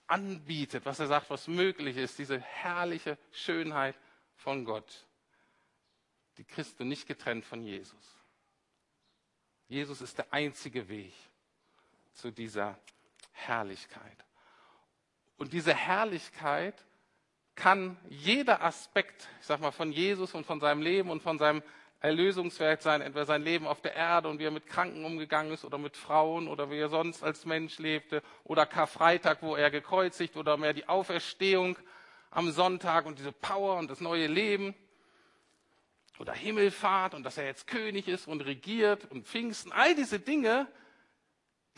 anbietet, 0.07 0.85
was 0.85 0.99
er 0.99 1.07
sagt, 1.07 1.29
was 1.29 1.47
möglich 1.47 1.97
ist, 1.97 2.17
diese 2.17 2.39
herrliche 2.39 3.17
Schönheit 3.31 3.95
von 4.35 4.65
Gott, 4.65 5.05
die 6.37 6.45
du 6.77 6.83
nicht 6.85 7.07
getrennt 7.07 7.45
von 7.45 7.63
Jesus. 7.63 8.17
Jesus 9.67 10.01
ist 10.01 10.17
der 10.17 10.31
einzige 10.31 10.87
Weg 10.87 11.13
zu 12.13 12.31
dieser 12.31 12.77
Herrlichkeit. 13.31 14.25
Und 15.37 15.53
diese 15.53 15.73
Herrlichkeit 15.73 16.85
kann 17.53 17.97
jeder 18.09 18.63
Aspekt, 18.63 19.27
ich 19.39 19.45
sag 19.45 19.59
mal, 19.59 19.71
von 19.71 19.91
Jesus 19.91 20.33
und 20.33 20.45
von 20.45 20.59
seinem 20.59 20.81
Leben 20.81 21.09
und 21.09 21.21
von 21.21 21.37
seinem 21.37 21.61
Erlösungswerk 21.99 22.81
sein, 22.81 23.01
entweder 23.01 23.25
sein 23.25 23.41
Leben 23.41 23.65
auf 23.65 23.81
der 23.81 23.95
Erde 23.95 24.29
und 24.29 24.39
wie 24.39 24.43
er 24.43 24.51
mit 24.51 24.67
Kranken 24.67 25.03
umgegangen 25.03 25.51
ist 25.51 25.65
oder 25.65 25.79
mit 25.79 25.97
Frauen 25.97 26.47
oder 26.47 26.69
wie 26.69 26.77
er 26.77 26.89
sonst 26.89 27.23
als 27.23 27.45
Mensch 27.45 27.79
lebte 27.79 28.21
oder 28.43 28.67
Karfreitag, 28.67 29.41
wo 29.41 29.55
er 29.55 29.71
gekreuzigt 29.71 30.35
oder 30.37 30.57
mehr 30.57 30.73
die 30.73 30.87
Auferstehung 30.87 31.77
am 32.29 32.51
Sonntag 32.51 33.07
und 33.07 33.17
diese 33.17 33.31
Power 33.31 33.77
und 33.77 33.89
das 33.89 33.99
neue 33.99 34.27
Leben 34.27 34.75
oder 36.19 36.33
Himmelfahrt 36.33 37.15
und 37.15 37.23
dass 37.23 37.37
er 37.37 37.45
jetzt 37.45 37.65
König 37.65 38.07
ist 38.07 38.27
und 38.27 38.41
regiert 38.41 39.09
und 39.11 39.27
Pfingsten, 39.27 39.71
all 39.71 39.95
diese 39.95 40.19
Dinge, 40.19 40.67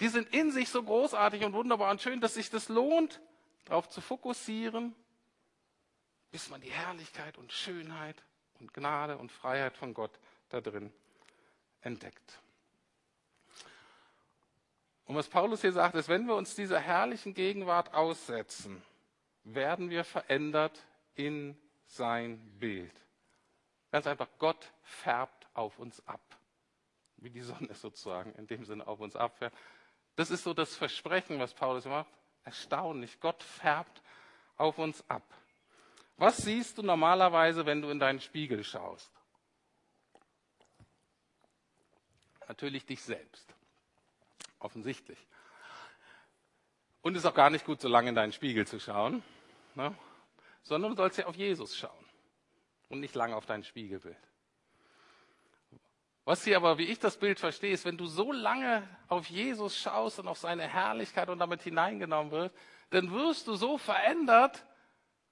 die 0.02 0.10
sind 0.10 0.34
in 0.34 0.52
sich 0.52 0.70
so 0.70 0.84
großartig 0.84 1.46
und 1.46 1.54
wunderbar 1.54 1.92
und 1.92 2.02
schön, 2.02 2.20
dass 2.20 2.34
sich 2.34 2.50
das 2.50 2.68
lohnt, 2.68 3.22
darauf 3.66 3.88
zu 3.88 4.02
fokussieren, 4.02 4.94
bis 6.32 6.50
man 6.50 6.60
die 6.60 6.72
Herrlichkeit 6.72 7.38
und 7.38 7.54
Schönheit 7.54 8.22
und 8.60 8.74
Gnade 8.74 9.18
und 9.18 9.32
Freiheit 9.32 9.78
von 9.78 9.94
Gott 9.94 10.12
da 10.50 10.62
drin 10.62 10.92
entdeckt. 11.82 12.40
Und 15.06 15.16
was 15.16 15.28
Paulus 15.28 15.62
hier 15.62 15.72
sagt, 15.72 15.96
ist, 15.96 16.08
wenn 16.08 16.28
wir 16.28 16.36
uns 16.36 16.54
dieser 16.54 16.80
herrlichen 16.80 17.34
Gegenwart 17.34 17.94
aussetzen, 17.94 18.82
werden 19.44 19.90
wir 19.90 20.04
verändert 20.04 20.86
in 21.16 21.58
sein 21.88 22.38
Bild. 22.60 22.94
Ganz 23.92 24.06
einfach, 24.06 24.28
Gott 24.38 24.72
färbt 24.84 25.48
auf 25.56 25.80
uns 25.80 26.06
ab. 26.08 26.22
Wie 27.18 27.32
die 27.32 27.42
Sonne 27.42 27.74
sozusagen 27.74 28.34
in 28.36 28.46
dem 28.46 28.64
Sinne 28.66 28.88
auf 28.88 29.00
uns 29.00 29.16
abfärbt. 29.16 29.58
Das 30.16 30.30
ist 30.30 30.44
so 30.44 30.54
das 30.54 30.76
Versprechen, 30.76 31.40
was 31.40 31.54
Paulus 31.54 31.86
macht. 31.86 32.12
Erstaunlich, 32.44 33.20
Gott 33.20 33.42
färbt 33.42 34.02
auf 34.58 34.78
uns 34.78 35.04
ab. 35.10 35.24
Was 36.20 36.36
siehst 36.36 36.78
du 36.78 36.84
normalerweise, 36.84 37.66
wenn 37.66 37.82
du 37.82 37.90
in 37.90 37.98
deinen 37.98 38.20
Spiegel 38.20 38.62
schaust? 38.66 39.10
Natürlich 42.46 42.86
dich 42.86 43.02
selbst. 43.02 43.56
Offensichtlich. 44.60 45.18
Und 47.02 47.16
es 47.16 47.24
ist 47.24 47.26
auch 47.26 47.34
gar 47.34 47.50
nicht 47.50 47.66
gut, 47.66 47.80
so 47.80 47.88
lange 47.88 48.10
in 48.10 48.16
deinen 48.16 48.34
Spiegel 48.34 48.68
zu 48.68 48.82
schauen, 48.82 49.24
ne? 49.76 49.96
sondern 50.64 50.92
du 50.92 50.98
sollst 50.98 51.18
ja 51.20 51.26
auf 51.26 51.38
Jesus 51.38 51.78
schauen 51.78 52.06
und 52.90 53.00
nicht 53.00 53.16
lange 53.16 53.38
auf 53.38 53.46
dein 53.46 53.64
Spiegelbild. 53.64 54.18
Was 56.26 56.44
hier 56.44 56.58
aber, 56.58 56.78
wie 56.78 56.84
ich 56.84 57.00
das 57.00 57.16
Bild 57.16 57.40
verstehe, 57.40 57.72
ist, 57.72 57.86
wenn 57.86 57.98
du 57.98 58.08
so 58.08 58.34
lange 58.34 58.86
auf 59.08 59.28
Jesus 59.28 59.78
schaust 59.78 60.20
und 60.20 60.28
auf 60.28 60.38
seine 60.38 60.68
Herrlichkeit 60.68 61.30
und 61.30 61.40
damit 61.40 61.62
hineingenommen 61.62 62.32
wirst, 62.32 62.54
dann 62.90 63.10
wirst 63.14 63.48
du 63.48 63.56
so 63.56 63.78
verändert, 63.78 64.66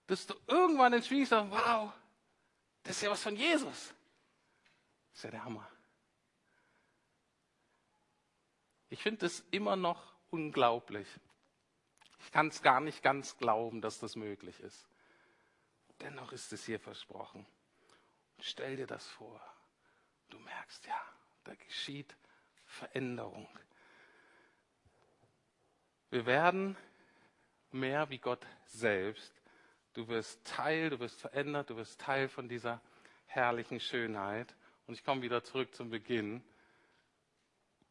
dass 0.08 0.26
du 0.26 0.34
irgendwann 0.48 0.94
sagst, 0.94 1.32
wow, 1.52 1.94
das 2.84 2.98
ist 2.98 3.02
ja 3.04 3.12
was 3.12 3.22
von 3.22 3.36
Jesus. 3.36 3.94
Das 5.10 5.18
ist 5.20 5.24
ja 5.24 5.32
der 5.32 5.44
Hammer. 5.44 5.70
Ich 8.90 9.04
finde 9.04 9.26
es 9.26 9.42
immer 9.52 9.76
noch 9.76 10.14
unglaublich. 10.30 11.08
Ich 12.20 12.32
kann 12.32 12.48
es 12.48 12.62
gar 12.62 12.80
nicht 12.80 13.04
ganz 13.04 13.38
glauben, 13.38 13.82
dass 13.82 14.00
das 14.00 14.16
möglich 14.16 14.60
ist. 14.62 14.88
Dennoch 16.02 16.32
ist 16.32 16.54
es 16.54 16.66
hier 16.66 16.80
versprochen. 16.80 17.46
Stell 18.40 18.78
dir 18.78 18.88
das 18.88 19.08
vor. 19.08 19.42
Du 20.30 20.40
merkst 20.40 20.86
ja, 20.86 21.02
da 21.44 21.56
geschieht 21.56 22.16
Veränderung. 22.66 23.48
Wir 26.10 26.26
werden 26.26 26.78
mehr 27.72 28.10
wie 28.10 28.20
Gott 28.20 28.46
selbst. 28.66 29.37
Du 29.98 30.08
wirst 30.10 30.46
Teil, 30.46 30.92
du 30.92 31.00
wirst 31.00 31.20
verändert, 31.20 31.72
du 31.72 31.76
wirst 31.76 32.00
Teil 32.00 32.30
von 32.30 32.48
dieser 32.48 32.80
herrlichen 33.26 33.80
Schönheit. 33.80 34.56
Und 34.86 34.94
ich 34.94 35.04
komme 35.04 35.24
wieder 35.24 35.44
zurück 35.44 35.74
zum 35.74 35.90
Beginn. 35.90 36.44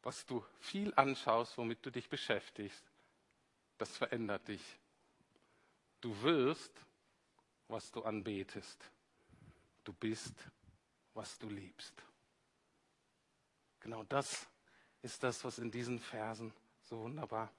Was 0.04 0.24
du 0.24 0.44
viel 0.60 0.92
anschaust, 0.94 1.58
womit 1.58 1.84
du 1.84 1.90
dich 1.90 2.08
beschäftigst, 2.08 2.84
das 3.76 3.96
verändert 3.96 4.46
dich. 4.46 4.62
Du 6.00 6.22
wirst, 6.22 6.70
was 7.66 7.90
du 7.90 8.04
anbetest. 8.04 8.88
Du 9.82 9.92
bist, 9.92 10.36
was 11.12 11.36
du 11.38 11.48
liebst. 11.48 12.04
Genau 13.80 14.04
das 14.04 14.46
ist 15.02 15.24
das, 15.24 15.44
was 15.44 15.58
in 15.58 15.72
diesen 15.72 15.98
Versen 15.98 16.54
so 16.84 17.00
wunderbar 17.00 17.52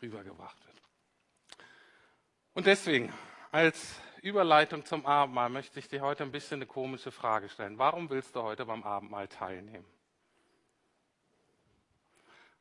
rübergebracht 0.00 0.64
wird. 0.66 0.82
Und 2.54 2.66
deswegen, 2.66 3.12
als 3.52 4.00
Überleitung 4.22 4.84
zum 4.84 5.04
Abendmahl, 5.04 5.50
möchte 5.50 5.78
ich 5.78 5.86
dir 5.86 6.00
heute 6.00 6.24
ein 6.24 6.32
bisschen 6.32 6.56
eine 6.56 6.66
komische 6.66 7.12
Frage 7.12 7.48
stellen. 7.48 7.78
Warum 7.78 8.08
willst 8.08 8.34
du 8.34 8.42
heute 8.42 8.64
beim 8.64 8.82
Abendmahl 8.82 9.28
teilnehmen? 9.28 9.84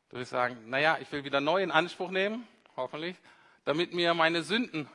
Du 0.10 0.18
wirst 0.18 0.32
sagen, 0.32 0.70
naja, 0.70 0.98
ich 1.00 1.10
will 1.14 1.24
wieder 1.24 1.40
neu 1.40 1.64
in 1.64 1.72
Anspruch 1.72 2.12
nehmen, 2.12 2.46
hoffentlich, 2.76 3.16
damit 3.64 3.94
mir 3.94 4.14
meine 4.14 4.44
Sünden 4.44 4.90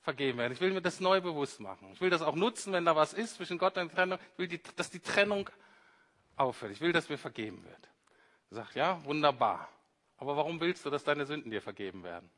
vergeben 0.00 0.38
werden. 0.38 0.54
Ich 0.54 0.60
will 0.60 0.72
mir 0.72 0.80
das 0.80 1.00
neu 1.00 1.20
bewusst 1.20 1.60
machen. 1.60 1.90
Ich 1.92 2.00
will 2.00 2.10
das 2.10 2.22
auch 2.22 2.34
nutzen, 2.34 2.72
wenn 2.72 2.86
da 2.86 2.96
was 2.96 3.12
ist 3.12 3.34
zwischen 3.34 3.58
Gott 3.58 3.76
und 3.76 3.92
Trennung. 3.92 4.18
Ich 4.32 4.38
will, 4.38 4.48
die, 4.48 4.62
dass 4.76 4.90
die 4.90 5.00
Trennung 5.00 5.50
aufhört. 6.36 6.72
Ich 6.72 6.80
will, 6.80 6.92
dass 6.92 7.10
mir 7.10 7.18
vergeben 7.18 7.62
wird. 7.64 7.88
Er 8.50 8.56
sagt, 8.56 8.74
ja, 8.76 9.04
wunderbar. 9.04 9.68
Aber 10.16 10.36
warum 10.38 10.60
willst 10.60 10.86
du, 10.86 10.90
dass 10.90 11.04
deine 11.04 11.26
Sünden 11.26 11.50
dir 11.50 11.60
vergeben 11.60 12.02
werden? 12.02 12.30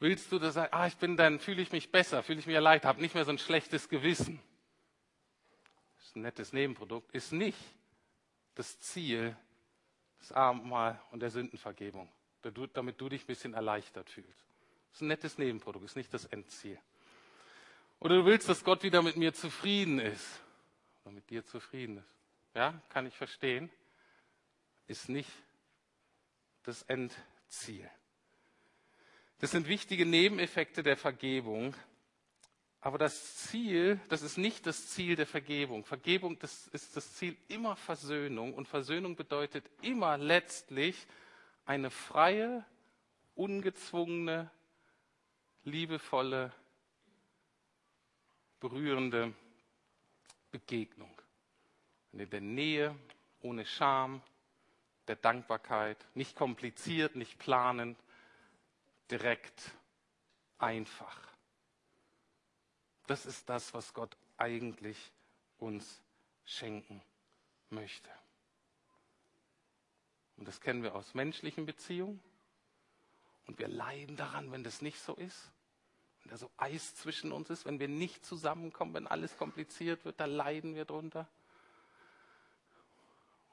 Willst 0.00 0.32
du, 0.32 0.38
dass 0.38 0.56
ah, 0.56 0.86
ich 0.86 0.96
bin 0.96 1.18
dann, 1.18 1.38
fühle 1.38 1.60
ich 1.60 1.72
mich 1.72 1.92
besser, 1.92 2.22
fühle 2.22 2.40
ich 2.40 2.46
mich 2.46 2.54
erleichtert, 2.54 2.88
habe 2.88 3.02
nicht 3.02 3.14
mehr 3.14 3.26
so 3.26 3.30
ein 3.30 3.38
schlechtes 3.38 3.90
Gewissen. 3.90 4.40
Das 5.98 6.06
ist 6.06 6.16
ein 6.16 6.22
nettes 6.22 6.54
Nebenprodukt, 6.54 7.14
ist 7.14 7.32
nicht 7.32 7.58
das 8.54 8.80
Ziel 8.80 9.36
des 10.18 10.32
Abendmahl 10.32 11.00
und 11.10 11.20
der 11.20 11.30
Sündenvergebung, 11.30 12.10
damit 12.72 12.98
du 12.98 13.10
dich 13.10 13.24
ein 13.24 13.26
bisschen 13.26 13.52
erleichtert 13.52 14.08
fühlst. 14.08 14.48
Das 14.88 14.96
ist 14.96 15.02
ein 15.02 15.08
nettes 15.08 15.36
Nebenprodukt, 15.36 15.84
ist 15.84 15.96
nicht 15.96 16.12
das 16.14 16.24
Endziel. 16.24 16.78
Oder 18.00 18.16
du 18.16 18.24
willst, 18.24 18.48
dass 18.48 18.64
Gott 18.64 18.82
wieder 18.82 19.02
mit 19.02 19.16
mir 19.16 19.34
zufrieden 19.34 19.98
ist 19.98 20.40
oder 21.04 21.12
mit 21.12 21.28
dir 21.28 21.44
zufrieden 21.44 21.98
ist. 21.98 22.08
Ja, 22.54 22.80
kann 22.88 23.04
ich 23.04 23.14
verstehen. 23.14 23.70
Ist 24.88 25.10
nicht 25.10 25.30
das 26.62 26.82
Endziel. 26.84 27.88
Das 29.40 29.52
sind 29.52 29.68
wichtige 29.68 30.04
Nebeneffekte 30.04 30.82
der 30.82 30.98
Vergebung. 30.98 31.74
Aber 32.82 32.98
das 32.98 33.36
Ziel, 33.36 33.98
das 34.10 34.20
ist 34.20 34.36
nicht 34.36 34.66
das 34.66 34.88
Ziel 34.88 35.16
der 35.16 35.26
Vergebung. 35.26 35.84
Vergebung, 35.86 36.38
das 36.38 36.66
ist 36.68 36.94
das 36.94 37.14
Ziel 37.14 37.36
immer 37.48 37.74
Versöhnung. 37.74 38.52
Und 38.52 38.68
Versöhnung 38.68 39.16
bedeutet 39.16 39.64
immer 39.80 40.18
letztlich 40.18 41.06
eine 41.64 41.90
freie, 41.90 42.66
ungezwungene, 43.34 44.50
liebevolle, 45.64 46.52
berührende 48.60 49.32
Begegnung. 50.50 51.14
In 52.12 52.28
der 52.28 52.40
Nähe, 52.42 52.94
ohne 53.40 53.64
Scham, 53.64 54.20
der 55.08 55.16
Dankbarkeit, 55.16 55.96
nicht 56.14 56.36
kompliziert, 56.36 57.16
nicht 57.16 57.38
planend, 57.38 57.96
direkt, 59.10 59.72
einfach. 60.58 61.18
Das 63.06 63.26
ist 63.26 63.48
das, 63.48 63.74
was 63.74 63.92
Gott 63.92 64.16
eigentlich 64.36 65.12
uns 65.58 66.00
schenken 66.44 67.02
möchte. 67.70 68.10
Und 70.36 70.48
das 70.48 70.60
kennen 70.60 70.82
wir 70.82 70.94
aus 70.94 71.14
menschlichen 71.14 71.66
Beziehungen. 71.66 72.22
Und 73.46 73.58
wir 73.58 73.68
leiden 73.68 74.16
daran, 74.16 74.52
wenn 74.52 74.62
das 74.62 74.80
nicht 74.80 75.00
so 75.00 75.14
ist. 75.14 75.52
Wenn 76.22 76.30
da 76.30 76.36
so 76.36 76.50
Eis 76.56 76.94
zwischen 76.94 77.32
uns 77.32 77.50
ist, 77.50 77.64
wenn 77.66 77.80
wir 77.80 77.88
nicht 77.88 78.24
zusammenkommen, 78.24 78.94
wenn 78.94 79.06
alles 79.06 79.36
kompliziert 79.36 80.04
wird, 80.04 80.20
da 80.20 80.26
leiden 80.26 80.74
wir 80.74 80.84
drunter. 80.84 81.28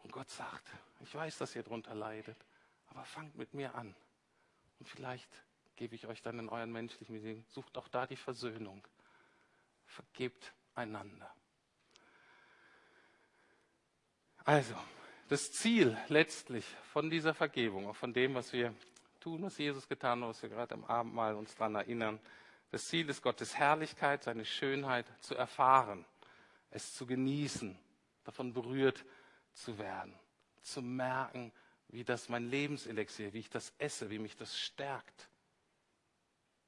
Und 0.04 0.12
Gott 0.12 0.30
sagt, 0.30 0.68
ich 1.02 1.14
weiß, 1.14 1.38
dass 1.40 1.56
ihr 1.56 1.64
drunter 1.64 1.96
leidet, 1.96 2.38
aber 2.88 3.04
fangt 3.04 3.36
mit 3.36 3.54
mir 3.54 3.76
an. 3.76 3.96
Und 4.80 4.88
vielleicht 4.88 5.30
gebe 5.78 5.96
ich 5.96 6.08
euch 6.08 6.22
dann 6.22 6.40
in 6.40 6.50
euren 6.50 6.72
menschlichen 6.72 7.16
Beziehungen, 7.16 7.46
sucht 7.48 7.78
auch 7.78 7.88
da 7.88 8.06
die 8.06 8.18
Versöhnung. 8.18 8.86
Vergebt 9.86 10.54
einander. 10.76 11.34
Also, 14.44 14.76
das 15.30 15.52
Ziel 15.52 15.98
letztlich 16.08 16.66
von 16.92 17.10
dieser 17.10 17.34
Vergebung, 17.34 17.88
auch 17.88 17.96
von 17.96 18.14
dem, 18.14 18.36
was 18.36 18.52
wir 18.54 18.74
tun, 19.20 19.44
was 19.44 19.58
Jesus 19.58 19.88
getan 19.88 20.22
hat, 20.22 20.30
was 20.30 20.42
wir 20.42 20.50
gerade 20.50 20.74
am 20.74 20.86
Abendmahl 20.86 21.36
uns 21.36 21.56
daran 21.56 21.76
erinnern, 21.76 22.20
das 22.72 22.88
Ziel 22.88 23.08
ist 23.10 23.22
Gottes 23.22 23.56
Herrlichkeit, 23.56 24.24
seine 24.24 24.46
Schönheit 24.46 25.06
zu 25.22 25.36
erfahren, 25.36 26.06
es 26.72 26.96
zu 26.96 27.06
genießen, 27.06 27.78
davon 28.24 28.54
berührt 28.54 29.06
zu 29.54 29.78
werden, 29.78 30.14
zu 30.62 30.82
merken, 30.82 31.52
wie 31.90 32.04
das 32.04 32.28
mein 32.28 32.50
Lebenselixier, 32.50 33.32
wie 33.34 33.40
ich 33.40 33.50
das 33.50 33.74
esse, 33.78 34.10
wie 34.10 34.20
mich 34.20 34.36
das 34.36 34.58
stärkt, 34.58 35.30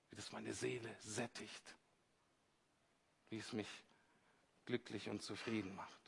wie 0.10 0.16
das 0.16 0.32
meine 0.32 0.54
Seele 0.54 0.96
sättigt, 1.00 1.76
wie 3.30 3.38
es 3.38 3.54
mich 3.54 3.68
glücklich 4.66 5.10
und 5.10 5.22
zufrieden 5.22 5.76
macht. 5.76 6.00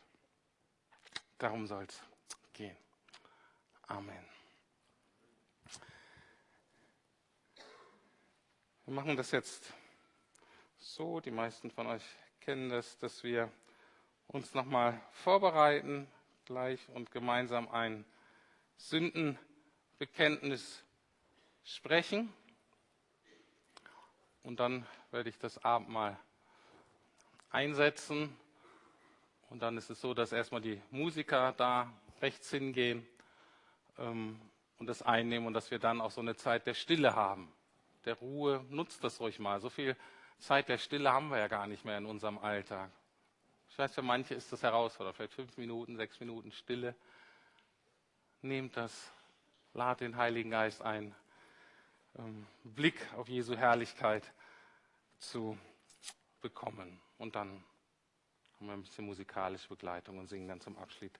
Darum 1.37 1.67
soll 1.67 1.85
es 1.85 2.01
gehen. 2.53 2.77
Amen. 3.87 4.25
Wir 8.85 8.93
machen 8.93 9.15
das 9.15 9.31
jetzt 9.31 9.73
so, 10.77 11.19
die 11.19 11.31
meisten 11.31 11.71
von 11.71 11.87
euch 11.87 12.03
kennen 12.41 12.69
das, 12.69 12.97
dass 12.97 13.23
wir 13.23 13.51
uns 14.27 14.53
nochmal 14.53 14.99
vorbereiten, 15.11 16.07
gleich 16.45 16.79
und 16.89 17.11
gemeinsam 17.11 17.69
ein 17.69 18.05
Sündenbekenntnis 18.77 20.83
sprechen. 21.63 22.33
Und 24.43 24.59
dann 24.59 24.85
werde 25.11 25.29
ich 25.29 25.37
das 25.37 25.63
Abendmahl 25.63 26.17
einsetzen. 27.51 28.35
Und 29.49 29.61
dann 29.61 29.77
ist 29.77 29.89
es 29.89 29.99
so, 29.99 30.13
dass 30.13 30.31
erstmal 30.31 30.61
die 30.61 30.81
Musiker 30.89 31.53
da 31.53 31.91
rechts 32.21 32.49
hingehen 32.49 33.05
ähm, 33.97 34.39
und 34.77 34.87
das 34.87 35.01
einnehmen 35.01 35.47
und 35.47 35.53
dass 35.53 35.71
wir 35.71 35.79
dann 35.79 36.01
auch 36.01 36.11
so 36.11 36.21
eine 36.21 36.35
Zeit 36.35 36.65
der 36.65 36.73
Stille 36.73 37.15
haben, 37.15 37.51
der 38.05 38.15
Ruhe. 38.15 38.65
Nutzt 38.69 39.03
das 39.03 39.19
ruhig 39.19 39.39
mal. 39.39 39.59
So 39.59 39.69
viel 39.69 39.95
Zeit 40.39 40.69
der 40.69 40.77
Stille 40.77 41.11
haben 41.11 41.29
wir 41.29 41.37
ja 41.37 41.47
gar 41.47 41.67
nicht 41.67 41.85
mehr 41.85 41.97
in 41.97 42.05
unserem 42.05 42.37
Alltag. 42.37 42.89
Ich 43.69 43.77
weiß, 43.77 43.93
für 43.93 44.01
manche 44.01 44.33
ist 44.33 44.51
das 44.51 44.63
herausfordernd. 44.63 45.15
Vielleicht 45.15 45.33
fünf 45.33 45.57
Minuten, 45.57 45.95
sechs 45.95 46.19
Minuten 46.19 46.51
Stille. 46.51 46.95
Nehmt 48.41 48.75
das, 48.75 49.11
lad 49.73 50.01
den 50.01 50.17
Heiligen 50.17 50.49
Geist 50.49 50.81
ein, 50.81 51.15
ähm, 52.17 52.47
Blick 52.63 53.07
auf 53.15 53.27
Jesu 53.27 53.55
Herrlichkeit 53.55 54.31
zu 55.19 55.57
bekommen. 56.41 57.01
Und 57.17 57.35
dann 57.35 57.63
haben 58.55 58.67
wir 58.67 58.73
ein 58.73 58.81
bisschen 58.81 59.05
musikalische 59.05 59.67
Begleitung 59.67 60.19
und 60.19 60.27
singen 60.27 60.47
dann 60.47 60.61
zum 60.61 60.77
Abschied 60.77 61.11